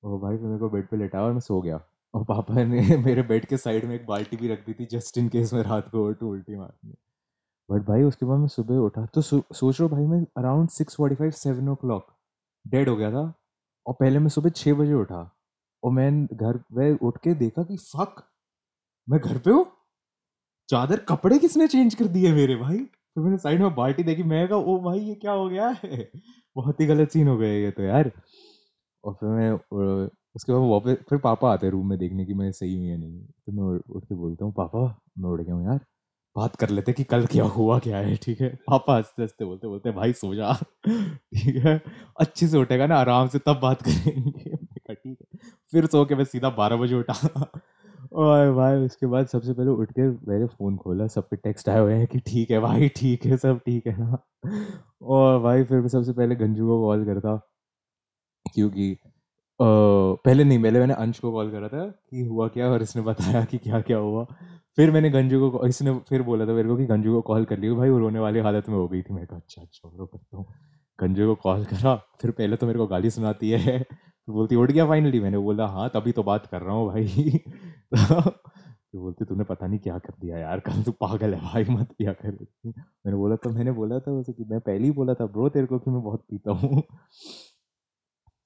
ओ 0.05 0.19
भाई, 0.19 0.37
फिर 0.37 0.47
मेरे 0.47 0.59
को 0.59 0.71
बेड 0.71 0.89
पे 0.89 0.97
लेटाया 0.97 1.25
और 1.25 1.33
मैं 1.33 1.41
सो 1.41 1.61
गया। 1.63 1.81
और 2.15 2.25
पापा 2.25 2.55
ने 2.55 2.81
मेरे 2.97 3.23
बेड 3.23 3.47
के 3.47 3.57
साइड 3.57 3.85
में 3.85 3.95
एक 3.95 4.07
बाल्टी 4.07 4.37
भी 4.37 4.49
रख 4.49 4.67
दी 4.67 4.75
थी 4.75 4.87
जस्ट 4.87 5.19
इन 5.19 5.29
केस 5.29 5.55
मैं 5.55 5.63
रात 5.63 5.89
को 5.91 6.05
उल्टी 6.07 6.27
उल्टी 6.27 6.57
मारनी। 6.57 6.95
बट 7.71 7.83
भाई, 7.83 8.03
उसके 8.03 8.27
बाद 8.27 8.39
मैं 8.39 8.49
सुबह 8.49 8.77
उठा 8.77 9.07
तो 9.07 9.21
सोच 9.21 9.81
रहा 9.81 9.89
हूँ 9.89 9.91
भाई, 9.91 10.07
मैं 10.07 10.27
around 10.39 10.69
six 10.69 10.97
forty 10.97 11.15
five 11.17 11.31
seven 11.31 11.69
o'clock 11.75 12.07
dead 12.69 12.89
हो 12.89 12.97
गया 12.97 13.11
था। 13.13 13.33
और 13.87 13.95
पहले 14.01 14.19
मैं 14.19 14.29
सुबह 14.29 14.51
छः 14.51 14.75
बजे 14.75 14.95
उठा। 14.95 15.31
और 15.85 15.93
मैं 15.93 16.27
घर 16.27 16.61
वह 16.73 16.99
उठ 17.03 17.19
के 17.19 17.35
देखा 17.35 17.63
कि 17.63 17.77
फक 17.77 18.23
मैं 19.09 19.21
घर 19.21 19.39
पे 19.39 19.51
हूँ? 19.51 19.67
चादर 20.73 20.97
कपड़े 20.97 21.39
किसने 21.39 21.69
चेंज 21.69 21.95
कर 21.95 22.05
दिए 22.05 22.33
मेरे 22.33 22.57
भाई? 22.57 22.79
फिर 22.79 23.25
मैंने 23.25 23.37
साइड 23.39 23.61
में 23.61 23.75
बाल्टी 23.75 24.03
देखी, 24.03 24.23
मैं 24.23 24.49
कहा, 24.49 24.59
ओ 24.59 24.79
भाई, 24.79 24.99
ये 24.99 25.15
क्या 25.15 25.33
हो 25.33 25.49
गया 25.49 25.69
है? 25.85 26.11
बहुत 26.57 26.81
ही 26.81 26.87
गलत 26.87 27.11
सीन 27.11 27.29
हो 27.29 27.37
गया 27.37 27.49
ये 27.49 27.71
तो 27.71 27.83
यार। 27.83 28.11
और 29.05 29.13
फिर 29.13 29.29
मैं 29.29 29.53
उसके 30.37 30.53
बाद 30.53 30.71
वापस, 30.71 31.05
फिर 31.09 31.19
पापा 31.19 31.53
आते 31.53 31.67
हैं 31.67 31.73
रूम 31.73 31.89
में 31.89 31.99
देखने 31.99 32.25
की 32.25 32.35
मैं 32.35 32.53
सही 32.53 32.77
हूँ 32.77 32.87
या 32.87 32.97
नहीं। 32.97 33.21
तो 33.21 33.53
मैं 33.53 33.81
उठ 33.97 34.05
के 34.05 34.15
बोलता 34.15 34.45
हूँ, 34.45 34.53
पापा, 34.53 35.01
मैं 35.19 35.31
उठ 35.31 35.41
गया 35.41 35.55
हूँ 35.55 35.65
यार। 35.65 35.81
बात 36.37 36.57
कर 36.57 36.69
लेते 36.71 36.93
कि 36.93 37.05
कल 37.05 37.27
क्या 37.27 37.45
हुआ, 37.45 37.79
क्या 37.79 37.99
है, 37.99 38.17
ठीक 38.17 38.41
है? 38.41 38.49
पापा 38.49 38.97
हँसते 38.97 39.23
हँसते 39.23 39.45
बोलते 39.45 39.69
बोलते 39.69 39.91
भाई, 39.91 40.13
सो 40.13 40.35
जा। 40.35 40.53
ठीक 40.89 41.57
है? 41.57 41.83
अच्छे 42.21 42.49
से 42.49 42.59
उठेगा 42.59 42.87
ना, 42.87 42.97
आराम 42.97 43.29
से 43.29 43.39
तब 43.39 43.61
बात 43.63 43.83
करेंगे। 43.83 44.57
ठीक 44.95 45.19
है। 45.21 45.39
फिर 45.73 45.87
सो 45.87 46.05
के 46.05 46.15
मैं 46.15 46.25
सीधा 46.25 46.51
बारह 46.51 46.77
बजे 46.77 46.95
उठा। 46.95 47.49
और 48.13 48.53
भाई, 48.55 48.77
उसके 48.77 49.07
बाद 49.07 49.27
सबसे 49.27 49.53
पहले 49.53 49.71
उठ 49.73 49.93
के 49.93 50.03
मैंने 50.29 50.47
फ़ोन 50.49 50.77
खोला, 50.77 51.07
सब 51.09 51.29
पे 51.29 51.37
टेक्स्ट 51.39 51.69
आए 51.69 51.81
हुए 51.81 51.95
हैं 51.95 52.07
कि 52.07 52.19
ठीक 52.27 52.51
है 52.51 52.59
भाई, 52.61 52.89
ठीक 52.97 53.25
है, 53.27 53.37
सब 53.39 53.61
ठीक 53.67 53.87
है 53.87 53.97
ना? 53.99 54.19
और 55.05 55.39
भाई, 55.43 55.65
फिर 55.65 55.81
मैं 55.81 55.89
सबसे 55.89 56.13
पहले 56.13 56.35
गंजू 56.37 56.67
को 56.69 56.81
कॉल 56.83 57.05
करता, 57.07 57.37
क्योंकि 58.47 58.97
पहले 59.61 60.45
नहीं, 60.45 60.63
पहले 60.63 60.81
मैंने 60.81 60.95
अंश 60.95 61.19
को 61.19 61.33
कॉल 61.33 61.51
करा 61.51 61.69
था 61.69 61.87
कि 61.87 62.23
हुआ 62.25 62.49
क्या 62.49 62.69
और 62.71 62.83
इसने 62.83 63.03
बताया 63.03 63.45
कि 63.45 63.59
क्या 63.59 63.81
क्या 63.83 63.99
हुआ। 63.99 64.25
फिर 64.79 64.91
मैंने 64.91 65.11
गंजू 65.11 65.51
को, 65.51 65.67
इसने 65.67 65.99
फिर 66.09 66.23
बोला 66.23 66.47
था 66.47 66.53
मेरे 66.53 66.69
को 66.69 66.77
कि 66.77 66.87
गंजू 66.87 67.13
को 67.15 67.21
कॉल 67.23 67.45
कर 67.45 67.59
लियो। 67.59 67.77
भाई, 67.77 67.91
वो 67.91 67.99
रोने 67.99 68.19
वाली 68.21 68.41
हालत 68.41 68.69
में 68.69 68.77
हो 68.77 68.87
गई 68.89 69.03
थी। 69.03 69.15
मैं 69.15 69.27
कहा 69.27 69.39
अच्छा 69.39 69.63
अच्छा 69.63 69.91
रो 69.99 70.07
करता 70.07 70.37
हूँ। 70.37 70.47
गंजू 71.03 71.27
को 71.27 71.35
कॉल 71.43 71.65
करा 71.65 71.95
फिर 72.23 72.31
पहले 72.31 72.57
तो 72.57 72.67
मेरे 72.67 72.79
को 72.79 72.87
गाली 72.87 73.11
सुनाती 73.11 73.51
है। 73.51 73.79
फिर 73.79 74.35
बोलती 74.35 74.57
उठ 74.57 74.71
गया 74.71 74.87
फाइनली 74.87 75.21
मैंने 75.21 75.39
बोला 75.39 75.67
हाँ 75.67 75.89
तभी 75.95 76.13
तो 76.13 76.23
बात 76.23 76.47
कर 76.47 76.63
रहा 76.63 76.75
हूँ 76.75 76.89
भाई। 76.89 77.07
फिर 78.93 79.01
बोलती 79.01 79.25
तूने 79.25 79.45
पता 79.45 79.67
नहीं 79.67 79.79
क्या 79.79 79.99
कर 79.99 80.15
दिया 80.21 80.39
यार 80.39 80.61
कल 80.61 80.83
तू 80.83 80.93
पागल 80.93 81.35
है 81.35 81.41
भाई 81.41 81.65
मत 81.65 81.93
किया 81.93 82.13
कर। 82.13 82.31
मैंने 82.67 83.17
बोला 83.17 83.37
तो 83.37 83.51
मैंने 83.51 83.73
बोला 83.73 83.99
था 84.01 84.13
उसे 84.13 84.33
कि 84.33 84.45
मैं 84.45 84.61
पहले 84.61 84.85
ही 84.85 84.91
बोला 84.91 85.15
था 85.15 85.27
ब्रो 85.27 85.49
तेरे 85.49 85.67
को 85.67 85.79
कि 85.79 85.91
मैं 85.91 86.03
बहुत 86.03 86.25
पीता 86.31 86.51
हूँ? 86.51 86.83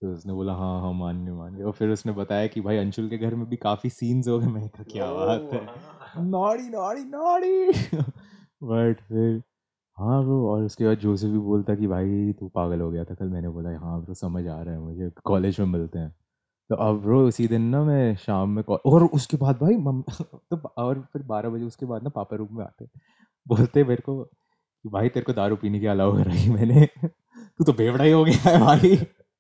तो 0.03 0.13
उसने 0.13 0.33
बोला 0.33 0.53
हाँ 0.53 0.81
हाँ 0.81 0.93
मान 0.93 1.25
लिया 1.25 1.35
मान 1.35 1.55
लिया 1.55 1.67
और 1.67 1.73
फिर 1.73 1.91
उसने 1.91 2.13
बताया 2.13 2.47
कि 2.47 2.61
भाई 2.61 2.77
अंशुल 2.77 3.09
के 3.09 3.19
घर 3.19 3.35
में 3.35 3.47
भी 3.49 3.57
काफ़ी 3.57 3.91
सीन्स 3.91 4.29
हो 4.29 4.39
गए। 4.39 4.47
मैं 4.47 4.69
क्या 4.69 5.13
बात 5.13 5.49
है? 5.53 5.67
Noddy 6.25 6.69
Noddy 6.69 7.05
Noddy. 7.05 7.71
बट 8.63 9.01
फिर 9.01 9.43
हाँ 9.99 10.23
ब्रो 10.23 10.37
और 10.51 10.63
उसके 10.63 10.85
बाद 10.85 10.99
जोसेफ 10.99 11.31
भी 11.31 11.39
बोलता 11.39 11.75
कि, 11.75 11.87
भाई, 11.87 12.33
तू 12.41 12.49
पागल 12.49 12.81
हो 12.81 12.91
गया 12.91 13.05
था 13.05 13.15
कल। 13.15 13.29
मैंने 13.29 13.49
बोला 13.49 13.71
हाँ 13.79 14.01
ब्रो 14.03 14.15
समझ 14.15 14.47
आ 14.47 14.61
रहा 14.63 14.75
है 14.75 14.81
मुझे, 14.81 15.11
कॉलेज 15.25 15.61
में 15.61 15.67
मिलते 15.67 15.99
हैं। 15.99 16.11
तो 16.71 16.77
अब 16.77 17.01
ब्रो 17.03 17.21
उसी 17.29 17.47
दिन 17.49 17.63
ना 17.65 17.83
मैं 17.85 18.15
शाम 18.17 18.51
में 18.51 18.63
और 18.87 19.05
उसके 19.07 19.37
बाद 19.37 19.59
भाई 19.59 19.77
मम 19.79 20.03
तो 20.53 20.57
और 20.79 21.01
फिर 21.13 21.23
बारह 21.25 21.49
बजे 21.51 21.65
उसके 21.65 21.87
बाद 21.87 22.03
ना 22.03 22.09
पापा 22.11 22.37
रूम 22.37 22.49
में 22.59 22.65
आते 22.65 22.87
बोलते 23.47 23.85
मेरे 23.85 24.03
को 24.03 24.23
कि, 24.25 24.91
भाई, 24.91 25.09
तेरे 25.09 25.25
को 25.25 25.33
दारू 25.33 25.57
पीने 25.57 25.81
की 25.81 25.87
अलाउ 25.87 26.17
कराई 26.17 26.49
मैंने। 26.51 26.87
तू 27.59 27.65
तो 27.65 27.73
बेवड़ा 27.75 28.05
ही 28.05 28.13
हो 28.13 28.25
गया 28.25 28.51
है 28.51 28.61
भाई। 28.61 28.97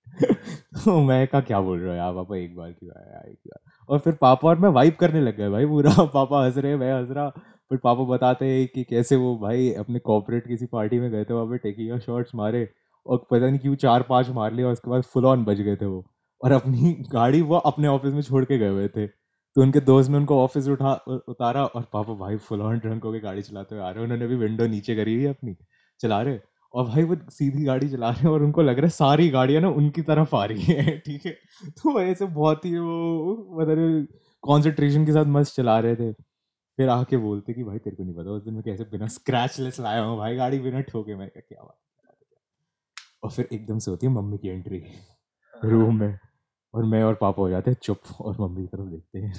तो 0.85 1.01
मैं 1.03 1.27
का 1.29 1.41
क्या 1.43 1.61
बोल 1.61 1.81
रहा 1.81 1.91
हूँ 1.91 1.99
यार, 1.99 2.15
पापा 2.15 2.37
एक 2.37 2.57
बार 2.57 2.73
की 2.73 2.87
बार 2.87 3.29
एक 3.31 3.39
बार? 3.49 3.61
और 3.89 3.99
फिर 4.01 4.15
पापा 4.23 4.49
और 4.49 4.59
मैं 4.61 4.69
वाइब 4.71 4.95
करने 5.01 5.21
लग 5.23 5.37
गए, 5.39 5.51
भाई, 5.51 5.67
पूरा 5.67 6.05
पापा 6.15 6.45
हंस 6.47 6.59
रहे 6.59 6.77
मैं 6.77 6.93
हंस 6.95 7.11
रहा 7.13 7.33
फिर 7.71 7.79
पापा 7.79 8.05
बताते 8.07 8.47
हैं 8.47 8.67
कि 8.69 8.85
कैसे 8.85 9.17
वो 9.17 9.37
भाई 9.39 9.71
अपने 9.75 9.99
कॉपरेट 10.01 10.47
किसी 10.49 10.67
पार्टी 10.67 10.99
में 11.01 11.11
गए 11.11 11.25
थे, 11.25 11.35
वहाँ 11.35 11.47
पे 11.47 11.59
टेकिया 11.59 11.99
शॉट्स 11.99 12.35
मारे 12.35 12.69
और 13.07 13.27
पता 13.31 13.47
नहीं 13.47 13.59
क्यों 13.59 13.75
चार 13.77 14.03
पाँच 14.03 14.29
मार 14.31 14.53
लिए 14.53 14.65
और 14.65 14.73
उसके 14.73 14.91
बाद 14.91 15.03
फुल 15.05 15.27
ऑन 15.27 15.45
बज 15.45 15.61
गए 15.61 15.77
थे 15.77 15.87
वो। 15.87 16.05
और 16.41 16.53
अपनी 16.53 16.93
गाड़ी 17.13 17.43
वो 17.43 17.57
अपने 17.67 17.89
ऑफ़िस 17.89 18.15
में 18.15 18.23
छोड़ 18.23 18.45
के 18.45 18.59
गए 18.59 18.69
हुए 18.69 18.89
थे। 18.89 19.07
तो 19.07 19.63
उनके 19.63 19.81
दोस्त 19.81 20.11
ने 20.11 20.17
उनको 20.17 20.43
ऑफ़िस 20.43 20.69
उठा 20.69 20.93
उतारा 21.29 21.65
और 21.67 21.83
पापा 21.93 22.15
भाई 22.15 22.37
फुल 22.39 22.61
ऑन 22.63 22.79
ड्रंक 22.79 23.05
होकर 23.05 23.19
गाड़ी 23.21 23.43
चलाते 23.43 23.75
हुए 23.75 23.85
आ 23.85 23.91
रहे 23.91 24.05
उन्होंने 24.05 24.27
भी 24.27 24.37
विंडो 24.37 24.67
नीचे 24.67 24.97
करी 24.97 25.15
हुई 25.15 25.25
अपनी, 25.27 25.57
चला 26.01 26.21
रहे 26.23 26.39
और 26.75 26.85
भाई 26.87 27.03
वो 27.05 27.17
सीधी 27.31 27.65
गाड़ी 27.65 27.89
चला 27.89 28.11
रहे 28.11 28.21
हैं 28.21 28.31
और 28.31 28.43
उनको 28.43 28.63
लग 28.63 28.77
रहा 28.77 28.87
है 28.87 28.91
सारी 28.91 29.29
गाड़ियाँ 29.31 29.63
ना 29.63 29.69
उनकी 29.73 30.03
तरफ़ 30.03 30.35
आ 30.37 30.45
रही 30.45 30.63
है, 30.65 30.99
ठीक 31.07 31.27
है? 31.27 31.33
तो 31.73 32.01
ऐसे 32.03 32.27
बहुत 32.27 32.65
ही 32.65 32.77
वो 32.79 33.61
मतलब 33.61 34.07
कॉन्सेंट्रेशन 34.45 35.07
के 35.07 35.13
साथ 35.13 35.25
मस्त 35.29 35.57
चला 35.57 35.79
रहे 35.81 35.97
थे। 35.97 36.13
फिर 36.79 36.89
आके 36.89 37.17
बोलते 37.17 37.53
कि 37.53 37.65
भाई 37.65 37.79
तेरे 37.79 37.97
को 37.97 38.05
नहीं 38.05 38.15
पता 38.15 38.31
उस 38.31 38.45
दिन 38.45 38.55
मैं 38.55 38.63
कैसे 38.63 38.85
बिना 38.85 39.07
स्क्रैचलेस 39.07 39.81
लाया 39.81 40.03
हूँ 40.03 40.19
भाई 40.19 40.37
गाड़ी 40.37 40.59
बिना 40.59 40.81
ठोके 40.81 41.17
मैं 41.17 41.31
क्या 41.31 41.43
क्या 41.49 41.63
बात 41.63 41.79
है, 41.99 42.11
है, 42.11 42.17
है। 42.33 42.39
और 43.23 43.31
फिर 43.31 43.49
एकदम 43.53 43.79
से 43.79 43.91
होती 43.91 44.07
है 44.07 44.13
मम्मी 44.13 44.39
की 44.39 44.49
एंट्री 44.49 44.85
रूम 45.65 46.01
में 46.01 46.19
और 46.75 46.85
मैं 46.85 47.03
और 47.03 47.15
पापा 47.15 47.43
हो 47.43 47.51
जाते 47.51 47.71
हैं 47.71 47.79
चुप 47.83 48.01
और 48.21 48.37
मम्मी 48.41 48.63
की 48.63 48.69
तरफ़ 48.69 48.87
देखते 48.87 49.19
हैं। 49.19 49.35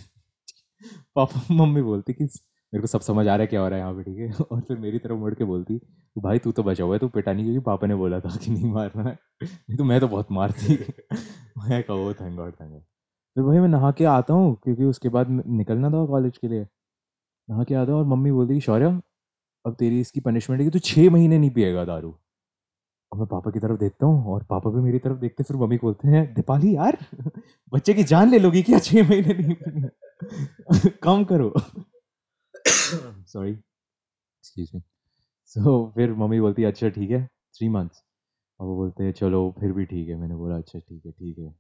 पापा 1.15 1.41
मम्मी 1.51 1.81
बोलती 1.81 2.13
कि 2.13 2.23
मेरे 2.23 2.81
को 2.81 2.87
सब 2.87 3.01
समझ 3.01 3.27
आ 3.27 3.31
रहा 3.31 3.41
है 3.41 3.47
क्या 3.47 3.61
हो 3.61 3.67
रहा 3.67 3.79
है 3.79 3.85
यहाँ 3.85 3.93
पे 3.95 4.03
ठीक 4.03 4.17
है? 4.17 4.45
और 4.51 4.61
फिर 4.61 4.77
मेरी 4.77 4.99
तरफ़ 4.99 5.13
मुड़ 5.13 5.33
के 5.33 5.43
बोलती 5.43 5.77
"तो 5.79 6.21
भाई 6.21 6.39
तू 6.39 6.51
तो 6.51 6.63
बचा 6.63 6.83
हुआ 6.83 6.95
है 6.95 6.99
तू 6.99 7.07
पिटा 7.07 7.33
नहीं 7.33 7.45
क्योंकि 7.45 7.61
पापा 7.65 7.87
ने 7.87 7.95
बोला 7.95 8.19
था 8.19 8.35
कि 8.37 8.51
नहीं 8.51 8.71
मारना 8.71 9.03
है। 9.03 9.17
नहीं 9.43 9.77
तो 9.77 9.83
मैं 9.83 9.99
तो 9.99 10.07
बहुत 10.07 10.27
मारती 10.31 10.75
मैं 11.59 11.83
कहो 11.83 12.13
थैंक 12.13 12.35
गॉड 12.37 12.53
थैंक 12.61 12.71
गॉड 12.71 12.81
फिर 13.35 13.43
भाई 13.43 13.59
मैं 13.59 13.67
नहा 13.67 13.91
के 13.91 14.05
आता 14.05 14.33
हूँ 14.33 14.55
क्योंकि 14.63 14.83
उसके 14.83 15.09
बाद 15.09 15.27
निकलना 15.47 15.89
था 15.89 16.05
कॉलेज 16.05 16.37
के 16.37 16.47
लिए। 16.47 16.67
नहा 17.49 17.63
के 17.63 17.75
आता 17.75 17.93
और 17.95 18.05
मम्मी 18.05 18.31
बोलती 18.31 18.53
कि 18.53 18.61
शौर्य, 18.61 18.85
अब 19.65 19.75
तेरी 19.75 19.99
इसकी 20.01 20.19
पनिशमेंट 20.21 20.61
है 20.61 20.65
कि 20.67 20.71
तू 20.71 20.79
छः 20.81 21.09
महीने 21.11 21.37
नहीं 21.37 21.49
पिएगा 21.51 21.85
दारू। 21.85 22.09
और 23.11 23.19
मैं 23.19 23.27
पापा 23.27 23.51
की 23.51 23.59
तरफ़ 23.59 23.79
देखता 23.79 24.05
हूँ 24.05 24.33
और 24.33 24.43
पापा 24.45 24.69
भी 24.71 24.81
मेरी 24.81 24.99
तरफ़ 24.99 25.17
देखते 25.19 25.43
फिर 25.43 25.57
मम्मी 25.57 25.77
बोलते 25.81 26.07
हैं, 26.09 26.25
दीपाली 26.35 26.75
यार, 26.75 26.97
बच्चे 27.73 27.93
की 27.93 28.03
जान 28.05 28.31
ले 28.31 28.39
लोगी 28.39 28.61
क्या 28.63 28.79
छः 28.81 29.09
महीने 29.09 29.33
नहीं 29.35 29.89
कम 31.03 31.23
करो। 31.25 31.53
सॉरी 33.27 33.51
एक्सक्यूज 34.21 34.69
मी 34.75 34.81
सो 35.51 35.75
फिर 35.95 36.13
मम्मी 36.15 36.39
बोलती 36.41 36.61
है 36.61 36.67
अच्छा 36.67 36.89
ठीक 36.91 37.11
है 37.11 37.25
थ्री 37.55 37.69
मंथ्स 37.69 38.03
और 38.59 38.67
वो 38.67 38.75
बोलते 38.77 39.03
हैं, 39.03 39.13
चलो, 39.13 39.51
फिर 39.59 39.73
भी 39.73 39.85
ठीक 39.87 40.09
है। 40.09 40.15
मैंने 40.17 40.35
बोला 40.35 40.57
अच्छा 40.57 40.79
ठीक 40.79 41.05
है 41.05 41.11
ठीक 41.13 41.39
है। 41.39 41.53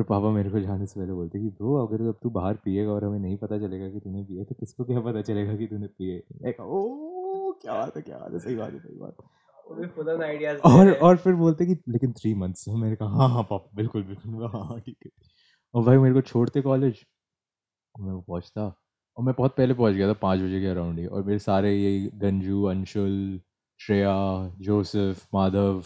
फिर 0.00 0.06
पापा 0.08 0.30
मेरे 0.30 0.50
को 0.50 0.60
जाने 0.60 0.86
से 0.86 1.00
पहले 1.00 1.12
बोलते 1.12 1.38
कि 1.40 1.48
ब्रो 1.48 1.74
अगर 1.86 2.02
अब 2.08 2.18
तू 2.22 2.30
बाहर 2.30 2.54
पिएगा 2.54 2.90
और 2.92 3.04
हमें 3.04 3.18
नहीं 3.18 3.36
पता 3.36 3.58
चलेगा 3.58 3.88
कि 3.90 4.00
तूने 4.00 4.22
पिए 4.24 4.44
तो 4.44 4.54
किसको 4.54 4.84
क्या 4.84 5.00
पता 5.00 5.22
चलेगा 5.22 5.56
कि 5.56 5.66
तूने 5.66 5.86
पिए? 5.86 6.18
ओ 6.60 7.52
क्या 7.62 7.74
बात 7.74 7.96
है 7.96 8.02
क्या 8.02 8.18
बात 8.18 8.32
है 8.32 8.38
सही 8.38 8.54
बात 8.56 8.72
है 8.72 8.78
सही 8.78 8.96
बात 8.96 9.16
है। 9.20 10.56
और 10.66 10.92
और 10.92 11.16
फिर 11.16 11.34
बोलते 11.34 11.66
कि 11.66 11.76
लेकिन 11.88 12.12
थ्री 12.12 12.32
मंथ्स 12.34 12.64
मैंने 12.68 12.96
कहा 12.96 13.08
हाँ 13.08 13.28
हाँ 13.28 13.42
पापा 13.42 13.70
बिल्कुल 13.74 14.02
बिल्कुल। 14.02 14.42
हाँ 14.54 14.64
हाँ 14.68 14.78
ठीक 14.80 14.96
है। 15.06 15.10
और 15.74 15.84
भाई 15.84 15.98
मेरे 15.98 16.14
को 16.14 16.20
छोड़ते 16.20 16.60
कॉलेज 16.62 17.04
मैं 17.94 18.12
वो 18.12 18.20
पहुँचता 18.20 18.64
और 19.16 19.24
मैं 19.24 19.34
बहुत 19.38 19.56
पहले 19.56 19.74
पहुँच 19.74 19.94
गया 19.94 20.08
था 20.08 20.12
पाँच 20.22 20.40
बजे 20.40 20.60
के 20.60 20.66
अराउंड 20.66 20.98
ही। 20.98 21.06
और 21.06 21.22
मेरे 21.22 21.38
सारे 21.38 21.74
ये 21.76 22.10
गंजू 22.16 22.62
अंशुल 22.64 23.40
श्रेया 23.80 24.14
जोसेफ 24.60 25.26
माधव 25.34 25.82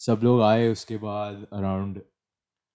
सब 0.00 0.20
लोग 0.22 0.42
आए 0.42 0.68
उसके 0.72 0.96
बाद 0.98 1.46
अराउंड 1.52 2.00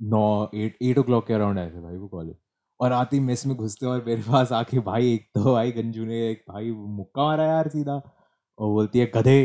नौ, 0.03 0.49
एट 0.55 0.77
एट 0.81 0.97
ओ 0.97 1.03
क्लॉक 1.03 1.27
के 1.27 1.33
अराउंड 1.33 1.59
आए 1.59 1.69
थे 1.71 1.81
भाई 1.81 1.97
वो 1.97 2.07
कॉलेज 2.07 2.35
और 2.79 2.91
आते 2.91 3.17
ही 3.17 3.23
मेस 3.23 3.45
में 3.47 3.55
घुसते 3.57 3.85
और 3.85 4.03
मेरे 4.07 4.21
पास 4.21 4.51
आके 4.51 4.79
भाई, 4.81 5.13
एक 5.13 5.27
तो 5.35 5.53
भाई 5.53 5.71
गंजू 5.71 6.05
ने 6.05 6.29
एक 6.29 6.43
भाई 6.49 6.71
मुक्का 6.71 7.23
मारा 7.23 7.45
यार 7.45 7.67
सीधा 7.69 7.93
और 8.59 8.69
बोलती 8.69 8.99
है, 8.99 9.11
गधे 9.15 9.41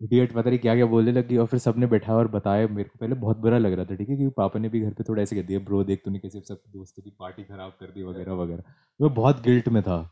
इडियट 0.00 0.32
पता 0.32 0.50
नहीं 0.50 0.58
क्या 0.58 0.74
क्या 0.74 0.86
बोलने 0.86 1.12
लगी। 1.12 1.36
और 1.36 1.46
फिर 1.46 1.60
सबने 1.60 1.86
बैठा 1.86 2.14
और 2.14 2.28
बताया, 2.28 2.66
मेरे 2.68 2.88
को 2.88 2.98
पहले 3.00 3.14
बहुत 3.14 3.38
बुरा 3.38 3.58
लग 3.58 3.72
रहा 3.72 3.84
था, 3.84 3.94
ठीक 3.94 4.08
है? 4.08 4.16
क्योंकि 4.16 4.34
पापा 4.36 4.58
ने 4.58 4.68
भी 4.68 4.80
घर 4.80 4.92
पे 4.92 5.04
थोड़ा 5.04 5.22
ऐसे 5.22 5.36
कह 5.36 5.42
दिया, 5.42 5.58
ब्रो, 5.60 5.82
देख 5.84 6.02
तूने 6.04 6.18
कैसे 6.18 6.40
सब 6.40 6.60
दोस्तों 6.68 7.02
की 7.02 7.10
पार्टी 7.10 7.44
खराब 7.44 7.72
कर 7.80 7.86
दी, 7.86 8.02
वगैरह 8.02 8.32
वगैरह। 8.32 8.62
मैं 9.00 9.14
बहुत 9.14 9.42
गिल्ट 9.42 9.68
में 9.68 9.82
था 9.82 10.02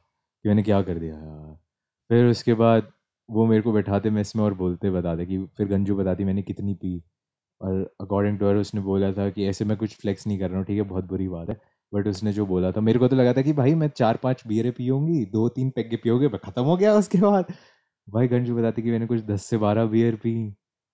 कि 0.45 0.49
मैंने 0.49 0.62
क्या 0.62 0.83
कर 0.83 0.99
दिया 0.99 1.14
यार। 1.14 1.55
फिर 2.11 2.26
उसके 2.26 2.55
बाद 2.55 2.93
वो 3.28 3.47
मेरे 3.47 3.62
को 3.62 3.73
बैठाते 3.73 4.11
मेस 4.11 4.37
में 4.37 4.43
और 4.45 4.55
बोलते 4.55 4.90
बताते 4.90 5.26
कि, 5.26 5.38
फिर 5.57 5.69
गंजू 5.69 5.97
बताती, 5.97 6.25
मैंने 6.25 6.43
कितनी 6.43 6.75
पी? 6.75 7.02
और 7.60 7.80
अकॉर्डिंग 8.00 8.38
टू 8.38 8.46
हर 8.48 8.56
उसने 8.56 8.80
बोला 8.82 9.12
था 9.12 9.28
कि 9.30 9.46
ऐसे 9.48 9.64
मैं 9.64 9.76
कुछ 9.78 9.96
फ्लेक्स 9.96 10.26
नहीं 10.26 10.38
कर 10.38 10.48
रहा 10.48 10.58
हूँ, 10.58 10.66
ठीक 10.66 10.76
है, 10.76 10.82
बहुत 10.84 11.04
बुरी 11.06 11.28
बात 11.28 11.50
है। 11.50 11.56
बट 11.92 12.06
उसने 12.08 12.32
जो 12.32 12.46
बोला 12.46 12.70
था, 12.72 12.80
मेरे 12.80 12.98
को 12.98 13.08
तो 13.08 13.16
लगा 13.16 13.32
था 13.32 13.42
कि 13.42 13.52
भाई 13.54 13.75
मैं 13.76 13.88
चार 13.90 14.16
पाँच 14.18 14.42
बियरें 14.46 14.72
पियूँगी 14.72 15.25
दो 15.32 15.48
तीन 15.50 15.70
पैगे 15.70 15.96
पियोगे 15.98 16.28
ख़त्म 16.38 16.62
हो 16.64 16.76
गया 16.76 16.94
उसके 16.94 17.18
बाद। 17.20 17.52
भाई 18.08 18.28
गंजू 18.28 18.56
बताती 18.56 18.82
कि 18.82 18.90
मैंने 18.90 19.06
कुछ 19.06 19.20
दस 19.22 19.44
से 19.44 19.56
बारह 19.58 19.86
बियर 19.88 20.16
पी, 20.16 20.34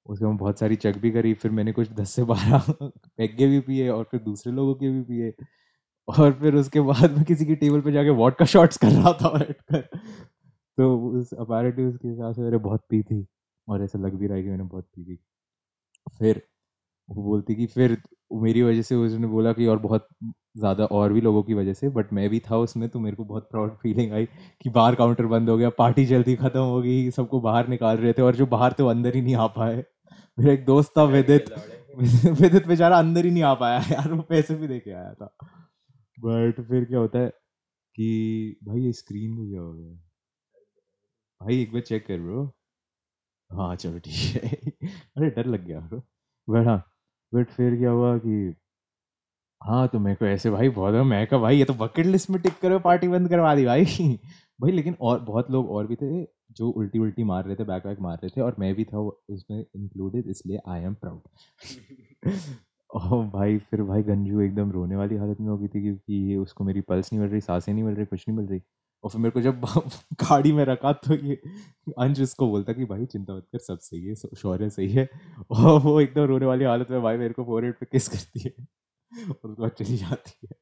उसके 0.06 0.24
बाद 0.24 0.36
बहुत 0.38 0.58
सारी 0.58 0.76
चक 0.76 0.98
भी 0.98 1.10
करी, 1.12 1.34
फिर 1.34 1.50
मैंने 1.52 1.72
कुछ 1.72 1.90
दस 1.92 2.10
से 2.12 2.24
बारह 2.24 2.64
पैगे 3.18 3.46
भी 3.48 3.60
पिए 3.62 3.88
और 3.90 4.04
फिर 4.10 4.20
दूसरे 4.22 4.52
लोगों 4.52 4.74
के 4.76 4.90
भी 4.90 5.02
पिए। 5.04 5.32
और 6.08 6.32
फिर 6.34 6.54
उसके 6.56 6.80
बाद 6.82 7.12
मैं 7.12 7.24
किसी 7.24 7.46
की 7.46 7.54
टेबल 7.56 7.80
पे 7.82 7.92
जाके 7.92 8.10
वॉट 8.16 8.36
का 8.38 8.44
शॉट्स 8.46 8.76
कर 8.78 8.90
रहा 8.90 9.12
था 9.14 9.28
बैठकर। 9.38 9.80
तो 10.78 10.96
उस 11.10 11.32
अपारेटली 11.36 11.84
उसके 11.86 12.08
हिसाब 12.08 12.34
से 12.34 12.42
मैंने 12.42 12.58
बहुत 12.60 12.84
पी 12.90 13.02
थी 13.04 13.26
और 13.68 13.82
ऐसा 13.84 13.98
लग 13.98 14.14
भी 14.16 14.26
रहा 14.26 14.36
है 14.36 14.42
कि 14.42 14.50
मैंने 14.50 14.64
बहुत 14.64 14.84
पी 14.86 15.04
थी। 15.06 15.18
फिर 16.18 16.42
वो 17.08 17.22
बोलती 17.22 17.54
कि 17.54 17.66
फिर 17.66 17.96
मेरी 18.42 18.62
वजह 18.62 18.82
से 18.82 18.94
उसने 18.96 19.26
बोला 19.28 19.52
कि 19.52 19.66
और 19.66 19.78
बहुत 19.78 20.08
ज़्यादा 20.58 20.84
और 20.92 21.12
भी 21.12 21.20
लोगों 21.20 21.42
की 21.42 21.54
वजह 21.54 21.72
से 21.74 21.88
बट 21.90 22.12
मैं 22.12 22.28
भी 22.30 22.40
था 22.40 22.56
उसमें 22.58 22.88
तो 22.88 23.00
मेरे 23.00 23.16
को 23.16 23.24
बहुत 23.24 23.48
प्राउड 23.50 23.76
फीलिंग 23.78 24.12
आई 24.12 24.26
कि 24.62 24.70
बाहर 24.70 24.94
काउंटर 24.94 25.26
बंद 25.26 25.50
हो 25.50 25.56
गया 25.58 25.70
पार्टी 25.78 26.04
जल्दी 26.06 26.34
ख़त्म 26.36 26.60
हो 26.62 26.80
गई 26.82 27.10
सबको 27.10 27.40
बाहर 27.40 27.68
निकाल 27.68 27.96
रहे 27.98 28.12
थे 28.12 28.22
और 28.22 28.36
जो 28.36 28.46
बाहर 28.48 28.72
थे 28.72 28.82
वो 28.82 28.88
अंदर 28.90 29.14
ही 29.16 29.22
नहीं 29.22 29.34
आ 29.36 29.46
पाए। 29.58 29.76
मेरा 30.38 30.52
एक 30.52 30.64
दोस्त 30.66 30.92
था 30.98 31.04
विदित 31.06 31.50
विदित 32.40 32.66
बेचारा 32.66 32.98
अंदर 32.98 33.24
ही 33.24 33.30
नहीं 33.30 33.42
आ 33.44 33.54
पाया 33.56 33.78
यार 33.92 34.12
वो 34.12 34.22
पैसे 34.28 34.54
भी 34.56 34.68
दे 34.68 34.78
के 34.80 34.90
आया 34.92 35.12
था। 35.14 35.26
बट 36.18 36.60
फिर 36.68 36.84
क्या 36.84 36.98
होता 36.98 37.18
है 37.18 37.28
कि 37.94 38.56
भाई 38.64 38.80
ये 38.82 38.92
स्क्रीन 38.94 39.36
को 39.36 39.48
क्या 39.50 39.60
हो 39.60 39.72
गया? 39.74 39.98
भाई 41.40 41.60
एक 41.62 41.72
बार 41.72 41.80
चेक 41.82 42.06
कर 42.06 42.20
ब्रो 42.20 42.44
हाँ 43.50 43.74
चलो 43.76 43.98
ठीक 44.00 44.44
है। 44.44 44.50
अरे 45.16 45.30
डर 45.30 45.46
लग 45.46 45.64
गया 45.66 45.80
ब्रो 45.80 45.98
बट 46.48 46.66
हाँ 46.66 46.78
बट 47.32 47.50
फिर 47.50 47.76
क्या 47.78 47.90
हुआ 47.90 48.16
कि 48.18 48.54
हाँ 49.60 49.86
तो 49.88 49.98
मेरे 49.98 50.16
को 50.16 50.26
ऐसे 50.26 50.50
भाई 50.50 50.68
बहुत 50.68 50.94
मैं 51.06 51.26
कहा, 51.26 51.40
भाई, 51.40 51.56
ये 51.58 51.64
तो 51.64 51.74
बकेट 51.74 52.06
लिस्ट 52.06 52.30
में 52.30 52.40
टिक 52.42 52.58
करो 52.62 52.78
पार्टी 52.80 53.08
बंद 53.08 53.28
करवा 53.28 53.54
दी 53.54 53.64
भाई। 53.66 53.84
भाई, 54.60 54.72
लेकिन 54.72 54.96
और 55.00 55.20
बहुत 55.20 55.50
लोग 55.50 55.70
और 55.70 55.86
भी 55.86 55.96
थे 55.96 56.24
जो 56.52 56.68
उल्टी 56.70 56.98
उल्टी 56.98 57.24
मार 57.24 57.44
रहे 57.44 57.56
थे 57.56 57.64
बैक 57.64 57.86
वैक 57.86 58.00
मार 58.00 58.16
रहे 58.16 58.30
थे 58.36 58.40
और 58.40 58.56
मैं 58.58 58.74
भी 58.74 58.84
था 58.84 58.98
उसमें 59.00 59.58
इंक्लूडेड 59.76 60.26
इसलिए 60.26 60.58
आई 60.68 60.82
एम 60.82 60.94
प्राउड 60.94 61.20
और 62.90 63.26
भाई, 63.26 63.58
फिर 63.60 63.82
भाई, 63.82 64.02
गंजू 64.02 64.40
एकदम 64.40 64.70
रोने 64.72 64.96
वाली 64.96 65.16
हालत 65.16 65.40
में 65.40 65.48
हो 65.48 65.56
गई 65.58 65.68
थी 65.68 65.80
क्योंकि 65.82 66.36
उसको 66.36 66.64
मेरी 66.64 66.80
पल्स 66.80 67.12
नहीं 67.12 67.20
मिल 67.22 67.30
रही, 67.30 67.40
साँसें 67.40 67.72
नहीं 67.72 67.84
मिल 67.84 67.94
रही, 67.94 68.06
कुछ 68.06 68.24
नहीं 68.28 68.38
मिल 68.38 68.46
रही। 68.48 68.60
और 69.04 69.10
फिर 69.10 69.20
मेरे 69.20 69.30
को 69.30 69.40
जब 69.40 69.64
गाड़ी 70.22 70.52
में 70.52 70.64
रखा 70.64 70.92
तो 71.06 71.14
ये 71.16 71.34
अंश 71.98 72.20
उसको 72.20 72.48
बोलता 72.48 72.72
कि 72.72 72.84
भाई 72.84 73.06
चिंता 73.06 73.34
मत 73.36 73.46
कर 73.52 73.58
सब 73.58 73.78
सही 73.80 74.04
है 74.06 74.14
शौर्य 74.36 74.70
सही 74.70 74.88
है। 74.92 75.08
और 75.50 75.80
वो 75.80 76.00
एकदम 76.00 76.24
रोने 76.24 76.46
वाली 76.46 76.64
हालत 76.64 76.90
में 76.90 77.00
भाई 77.02 77.16
मेरे 77.16 77.34
को 77.34 77.44
फोर 77.44 77.70
पे 77.80 77.86
किस 77.92 78.08
करती 78.08 78.40
है। 78.40 78.52
और 79.30 79.50
उसके 79.50 79.62
बाद 79.62 79.70
चली 79.78 79.96
जाती 79.96 80.46
है। 80.46 80.56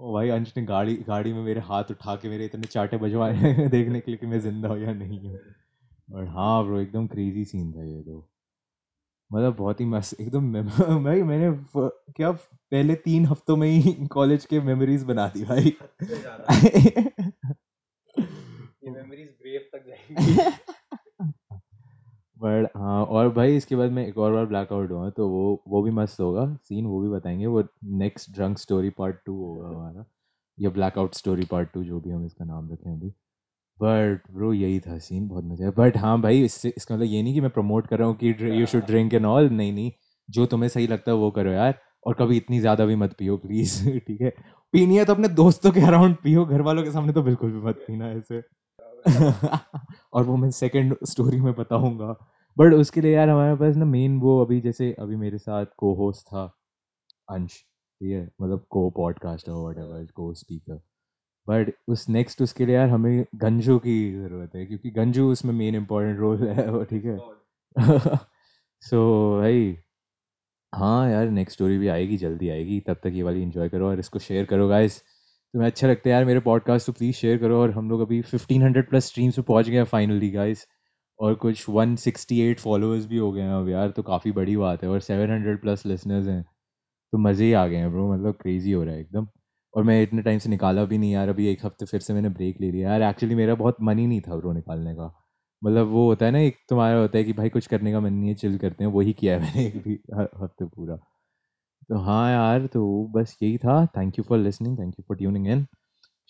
ओ 0.00 0.12
भाई 0.14 0.28
अंश 0.30 0.52
ने 0.56 0.62
गाड़ी 0.64 0.94
गाड़ी 1.08 1.32
में 1.32 1.42
मेरे 1.44 1.60
हाथ 1.60 1.90
उठा 1.90 2.16
के 2.16 2.28
मेरे 2.28 2.44
इतने 2.44 2.66
चाटे 2.66 2.96
बजवाए 2.96 3.34
हैं 3.36 3.68
देखने 3.70 4.00
के 4.00 4.10
लिए 4.10 4.18
कि 4.18 4.26
मैं 4.26 4.40
ज़िंदा 4.40 4.68
हूँ 4.68 4.78
या 4.78 4.92
नहीं 4.94 5.20
हूँ। 5.20 5.38
और 6.08 6.26
हाँ 6.28 6.64
ब्रो 6.64 6.80
एकदम 6.80 7.06
क्रेजी 7.06 7.44
सीन 7.44 7.72
था 7.72 7.84
ये 7.84 8.02
तो। 8.02 8.26
मतलब 9.30 9.56
बहुत 9.56 9.80
ही 9.80 9.84
मस्त 9.86 10.20
एकदम 10.20 10.52
भाई 11.04 11.22
मैंने 11.22 11.50
क्या 12.16 12.30
पहले 12.32 12.94
तीन 12.94 13.26
हफ्तों 13.26 13.56
में 13.56 13.68
ही 13.68 13.92
कॉलेज 14.06 14.44
के 14.44 14.60
मेमोरीज 14.60 15.02
बना 15.04 15.26
दी 15.28 15.44
भाई। 15.44 15.72
मेमोरीज 18.92 19.28
ग्रेव 19.40 19.68
तक 19.74 19.86
जाएँगी। 19.86 20.36
बट 22.36 22.68
हाँ 22.76 23.04
और 23.06 23.28
भाई 23.32 23.56
इसके 23.56 23.76
बाद 23.76 23.90
मैं 23.92 24.06
एक 24.06 24.18
और 24.18 24.32
बार 24.32 24.46
ब्लैकआउट 24.46 24.90
हुआ 24.90 25.08
तो 25.10 25.28
वो 25.28 25.62
वो 25.68 25.82
भी 25.82 25.90
मस्त 25.92 26.20
होगा 26.20 26.46
सीन 26.64 26.86
वो 26.86 27.00
भी 27.00 27.08
बताएँगे 27.10 27.46
वो 27.46 27.62
next 27.98 28.30
drunk 28.32 28.58
story 28.58 28.90
part 28.98 29.16
two 29.26 29.34
होगा 29.36 29.68
हमारा 29.68 30.04
या 30.58 30.70
ब्लैकआउट 30.70 31.14
स्टोरी 31.14 31.44
पार्ट 31.46 31.70
टू 31.72 31.82
जो 31.84 32.00
भी 32.00 32.10
हम 32.10 32.24
इसका 32.26 32.44
नाम 32.44 32.70
रखें 32.72 32.90
अभी। 32.92 33.08
बट 33.78 34.22
ब्रो 34.32 34.52
यही 34.52 34.80
था 34.80 34.98
सीन 35.00 35.28
बहुत 35.28 35.44
मज़ा 35.44 35.64
है 35.66 35.70
बट 35.76 35.96
हाँ 35.96 36.20
भाई 36.22 36.42
इससे 36.44 36.72
इसका 36.76 36.94
मतलब 36.94 37.06
ये 37.06 37.22
नहीं 37.22 37.34
कि 37.34 37.40
मैं 37.40 37.50
प्रमोट 37.50 37.86
कर 37.86 37.98
रहा 37.98 38.08
हूँ 38.08 38.16
कि 38.16 38.34
you 38.52 38.66
should 38.66 38.86
drink 38.86 39.14
and 39.14 39.26
all 39.26 39.48
नहीं 39.50 39.72
नहीं 39.72 39.92
जो 40.28 40.46
तुम्हें 40.46 40.68
सही 40.68 40.86
लगता 40.86 41.10
है 41.12 41.16
वो 41.18 41.30
करो 41.30 41.50
यार 41.52 41.78
और 42.06 42.14
कभी 42.14 42.36
इतनी 42.36 42.60
ज़्यादा 42.60 42.84
भी 42.86 42.96
मत 42.96 43.12
पियो 43.14 43.36
प्लीज़ 43.38 43.78
ठीक 44.00 44.20
है। 44.22 44.30
पीनी 44.74 44.96
है 44.98 45.04
तो 45.04 45.14
अपने 45.14 45.28
दोस्तों 45.30 45.72
के 45.72 45.80
अराउंड 45.80 46.16
पियो 46.16 46.44
घर 46.46 46.60
वालों 46.62 46.82
के 46.84 46.90
सामने 46.92 47.12
तो 47.12 47.22
बिल्कुल 47.22 47.52
भी 47.52 47.60
मत 47.60 47.84
पीना 47.88 48.10
ऐसे। 48.12 48.40
और 50.12 50.24
वो 50.24 50.36
मैं 50.36 50.50
सेकंड 50.50 50.96
स्टोरी 51.04 51.40
में 51.40 51.54
बताऊँगा। 51.54 52.16
बट 52.58 52.74
उसके 52.74 53.00
लिए 53.00 53.14
यार 53.14 53.28
हमारे 53.28 53.56
पास 53.56 53.76
ना 53.76 53.84
मेन 53.84 54.20
वो 54.20 54.44
अभी 54.44 54.60
जैसे 54.60 54.92
अभी 54.98 55.16
मेरे 55.16 55.38
साथ 55.38 55.66
को 55.76 55.94
होस्ट 55.94 56.26
था 56.26 56.44
अंश। 57.30 57.52
ठीक 58.00 58.12
है? 58.12 58.30
मतलब 58.42 58.66
को 58.70 58.90
पॉडकास्टर 58.90 59.52
वट 59.52 59.78
एवर 59.78 60.06
को 60.14 60.34
स्पीकर 60.34 60.80
बट 61.48 61.72
उस 61.88 62.08
नेक्स्ट 62.08 62.42
उसके 62.42 62.66
लिए 62.66 62.74
यार 62.76 62.88
हमें 62.88 63.26
गंजू 63.34 63.78
की 63.78 64.12
ज़रूरत 64.12 64.54
है 64.54 64.66
क्योंकि 64.66 64.90
गंजू 64.90 65.32
उसमें 65.32 65.52
मेन 65.54 65.74
इम्पोर्टेंट 65.74 66.18
रोल 66.20 66.48
है 66.48 66.70
वो 66.70 66.84
ठीक 66.84 67.04
है? 67.04 67.18
सो 68.82 69.36
so, 69.36 69.40
भाई 69.40 69.78
हाँ 70.74 71.10
यार 71.10 71.28
नेक्स्ट 71.28 71.54
स्टोरी 71.54 71.78
भी 71.78 71.88
आएगी 71.88 72.16
जल्दी 72.16 72.48
आएगी 72.48 72.80
तब 72.80 72.94
तक 72.94 73.12
ये 73.14 73.22
वाली 73.22 73.42
इन्जॉय 73.42 73.68
करो 73.68 73.88
और 73.88 73.98
इसको 73.98 74.18
शेयर 74.18 74.44
करो 74.44 74.68
गाइस 74.68 75.02
तुम्हें 75.54 75.66
अच्छा 75.70 75.88
लगता 75.88 76.08
है, 76.08 76.12
यार, 76.14 76.24
मेरे 76.24 76.40
पॉडकास्ट 76.40 76.86
तो 76.86 76.92
प्लीज़ 76.92 77.16
शेयर 77.16 77.38
करो 77.38 77.60
और 77.60 77.70
हम 77.70 77.88
लोग 77.90 78.00
अभी 78.00 78.20
फिफ्टीन 78.22 78.62
हंड्रेड 78.62 78.88
प्लस 78.90 79.06
स्ट्रीम्स 79.06 79.36
पे 79.36 79.42
पहुँच 79.42 79.68
गए 79.68 79.76
हैं 79.76 79.84
फाइनली 79.84 80.30
गाइस 80.30 80.66
और 81.20 81.34
कुछ 81.36 81.64
वन 81.68 81.94
सिक्सटी 81.96 82.40
एट 82.40 82.60
फॉलोअर्स 82.60 83.06
भी 83.06 83.16
हो 83.16 83.30
गए 83.32 83.42
हैं 83.42 83.52
अब, 83.52 83.68
यार 83.68 83.90
तो 83.90 84.02
काफ़ी 84.02 84.32
बड़ी 84.32 84.56
बात 84.56 84.82
है 84.84 84.88
और 84.90 85.00
सेवन 85.00 85.30
हंड्रेड 85.30 85.60
प्लस 85.60 85.84
लिसनर्स 85.86 86.26
हैं। 86.28 86.42
तो 87.12 87.18
मज़े 87.18 87.44
ही 87.46 87.52
आ 87.52 87.66
गए 87.66 87.76
हैं 87.76 87.90
ब्रो 87.92 88.12
मतलब 88.14 88.34
क्रेजी 88.42 88.72
हो 88.72 88.82
रहा 88.84 88.94
है 88.94 89.00
एकदम। 89.00 89.26
और 89.74 89.84
मैं 89.84 90.02
इतने 90.02 90.22
टाइम 90.22 90.38
से 90.38 90.50
निकाला 90.50 90.84
भी 90.84 90.98
नहीं, 90.98 91.12
यार, 91.12 91.28
अभी 91.28 91.48
एक 91.48 91.66
हफ़्ते 91.66 91.86
फिर 91.86 92.00
से 92.00 92.14
मैंने 92.14 92.28
ब्रेक 92.30 92.60
ले 92.60 92.70
लिया। 92.70 92.90
यार 92.90 93.02
एक्चुअली 93.10 93.34
मेरा 93.34 93.54
बहुत 93.54 93.76
मन 93.82 93.98
ही 93.98 94.06
नहीं 94.06 94.20
था 94.20 94.36
ब्रो 94.36 94.52
निकालने 94.52 94.94
का। 94.94 95.12
मतलब 95.62 95.88
वो 95.88 96.06
होता 96.06 96.26
है 96.26 96.32
ना, 96.32 96.38
एक 96.38 96.56
तुम्हारा 96.68 96.98
होता 96.98 97.18
है 97.18 97.24
कि 97.24 97.32
भाई 97.32 97.48
कुछ 97.48 97.66
करने 97.66 97.92
का 97.92 98.00
मन 98.00 98.12
नहीं 98.12 98.28
है 98.28 98.34
चिल 98.36 98.58
करते 98.58 98.84
हैं 98.84 98.90
वही 98.92 99.12
किया 99.12 99.34
है 99.34 99.42
मैंने 99.42 99.66
एक 99.66 99.82
भी 99.84 99.98
हफ़्ते 100.14 100.64
पूरा। 100.66 100.98
तो 101.90 101.98
हाँ 101.98 102.30
यार 102.32 102.66
तो 102.66 102.80
बस 103.14 103.36
यही 103.42 103.56
था। 103.58 103.84
Thank 103.96 104.18
you 104.18 104.24
for 104.24 104.38
listening 104.38 104.78
thank 104.78 104.94
you 104.98 105.04
for 105.08 105.16
tuning 105.16 105.46
in 105.48 105.66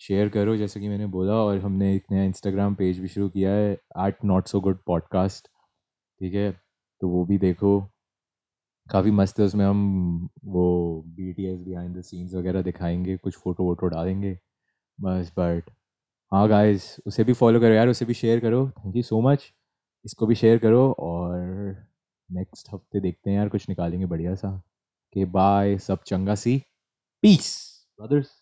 share 0.01 0.29
करो 0.29 0.55
जैसे 0.57 0.79
कि 0.79 0.87
मैंने 0.89 1.05
बोला 1.07 1.33
और 1.35 1.59
हमने 1.59 1.93
एक 1.95 2.05
नया 2.11 2.23
इंस्टाग्राम 2.23 2.75
पेज 2.75 2.99
भी 2.99 3.07
शुरू 3.07 3.27
किया 3.29 3.51
है 3.51 3.71
at 4.07 4.23
not 4.25 4.47
so 4.47 4.59
good 4.61 4.79
podcast 4.87 5.47
ठीक 6.21 6.33
है? 6.35 6.51
तो 7.01 7.09
वो 7.09 7.23
भी 7.25 7.37
देखो। 7.37 7.79
काफ़ी 8.87 9.11
मस्त 9.11 9.39
है 9.39 9.45
उसमें 9.45 9.65
हम 9.65 10.29
वो 10.45 10.65
B 11.07 11.31
T 11.33 11.45
S 11.45 11.59
behind 11.59 11.97
the 11.97 12.01
scenes 12.01 12.33
वगैरह 12.35 12.61
दिखाएँगे, 12.61 13.17
कुछ 13.17 13.37
फ़ोटो 13.37 13.63
वोटो 13.63 13.87
डालेंगे, 13.87 14.37
बस 14.99 15.31
बट 15.39 15.69
हाँ 16.31 16.47
गाइस 16.49 16.95
उसे 17.07 17.23
भी 17.23 17.33
फॉलो 17.33 17.59
करो 17.59 17.73
यार, 17.73 17.87
उसे 17.87 18.05
भी 18.05 18.13
शेयर 18.13 18.39
करो। 18.39 18.69
थैंक 18.69 18.95
यू 18.95 19.03
सो 19.03 19.21
मच 19.21 19.51
इसको 20.05 20.27
भी 20.27 20.35
शेयर 20.35 20.57
करो 20.59 20.91
और 20.99 21.37
नेक्स्ट 22.29 22.73
हफ़्ते 22.73 22.99
देखते 22.99 23.29
हैं 23.29 23.37
यार, 23.37 23.49
कुछ 23.49 23.69
निकालेंगे 23.69 24.05
बढ़िया 24.05 24.35
सा। 24.35 24.61
के 25.13 25.25
बाय 25.37 25.77
सब 25.79 26.03
चंगा 26.07 26.35
सी। 26.35 26.57
Piece 27.23 27.49
brothers 27.99 28.40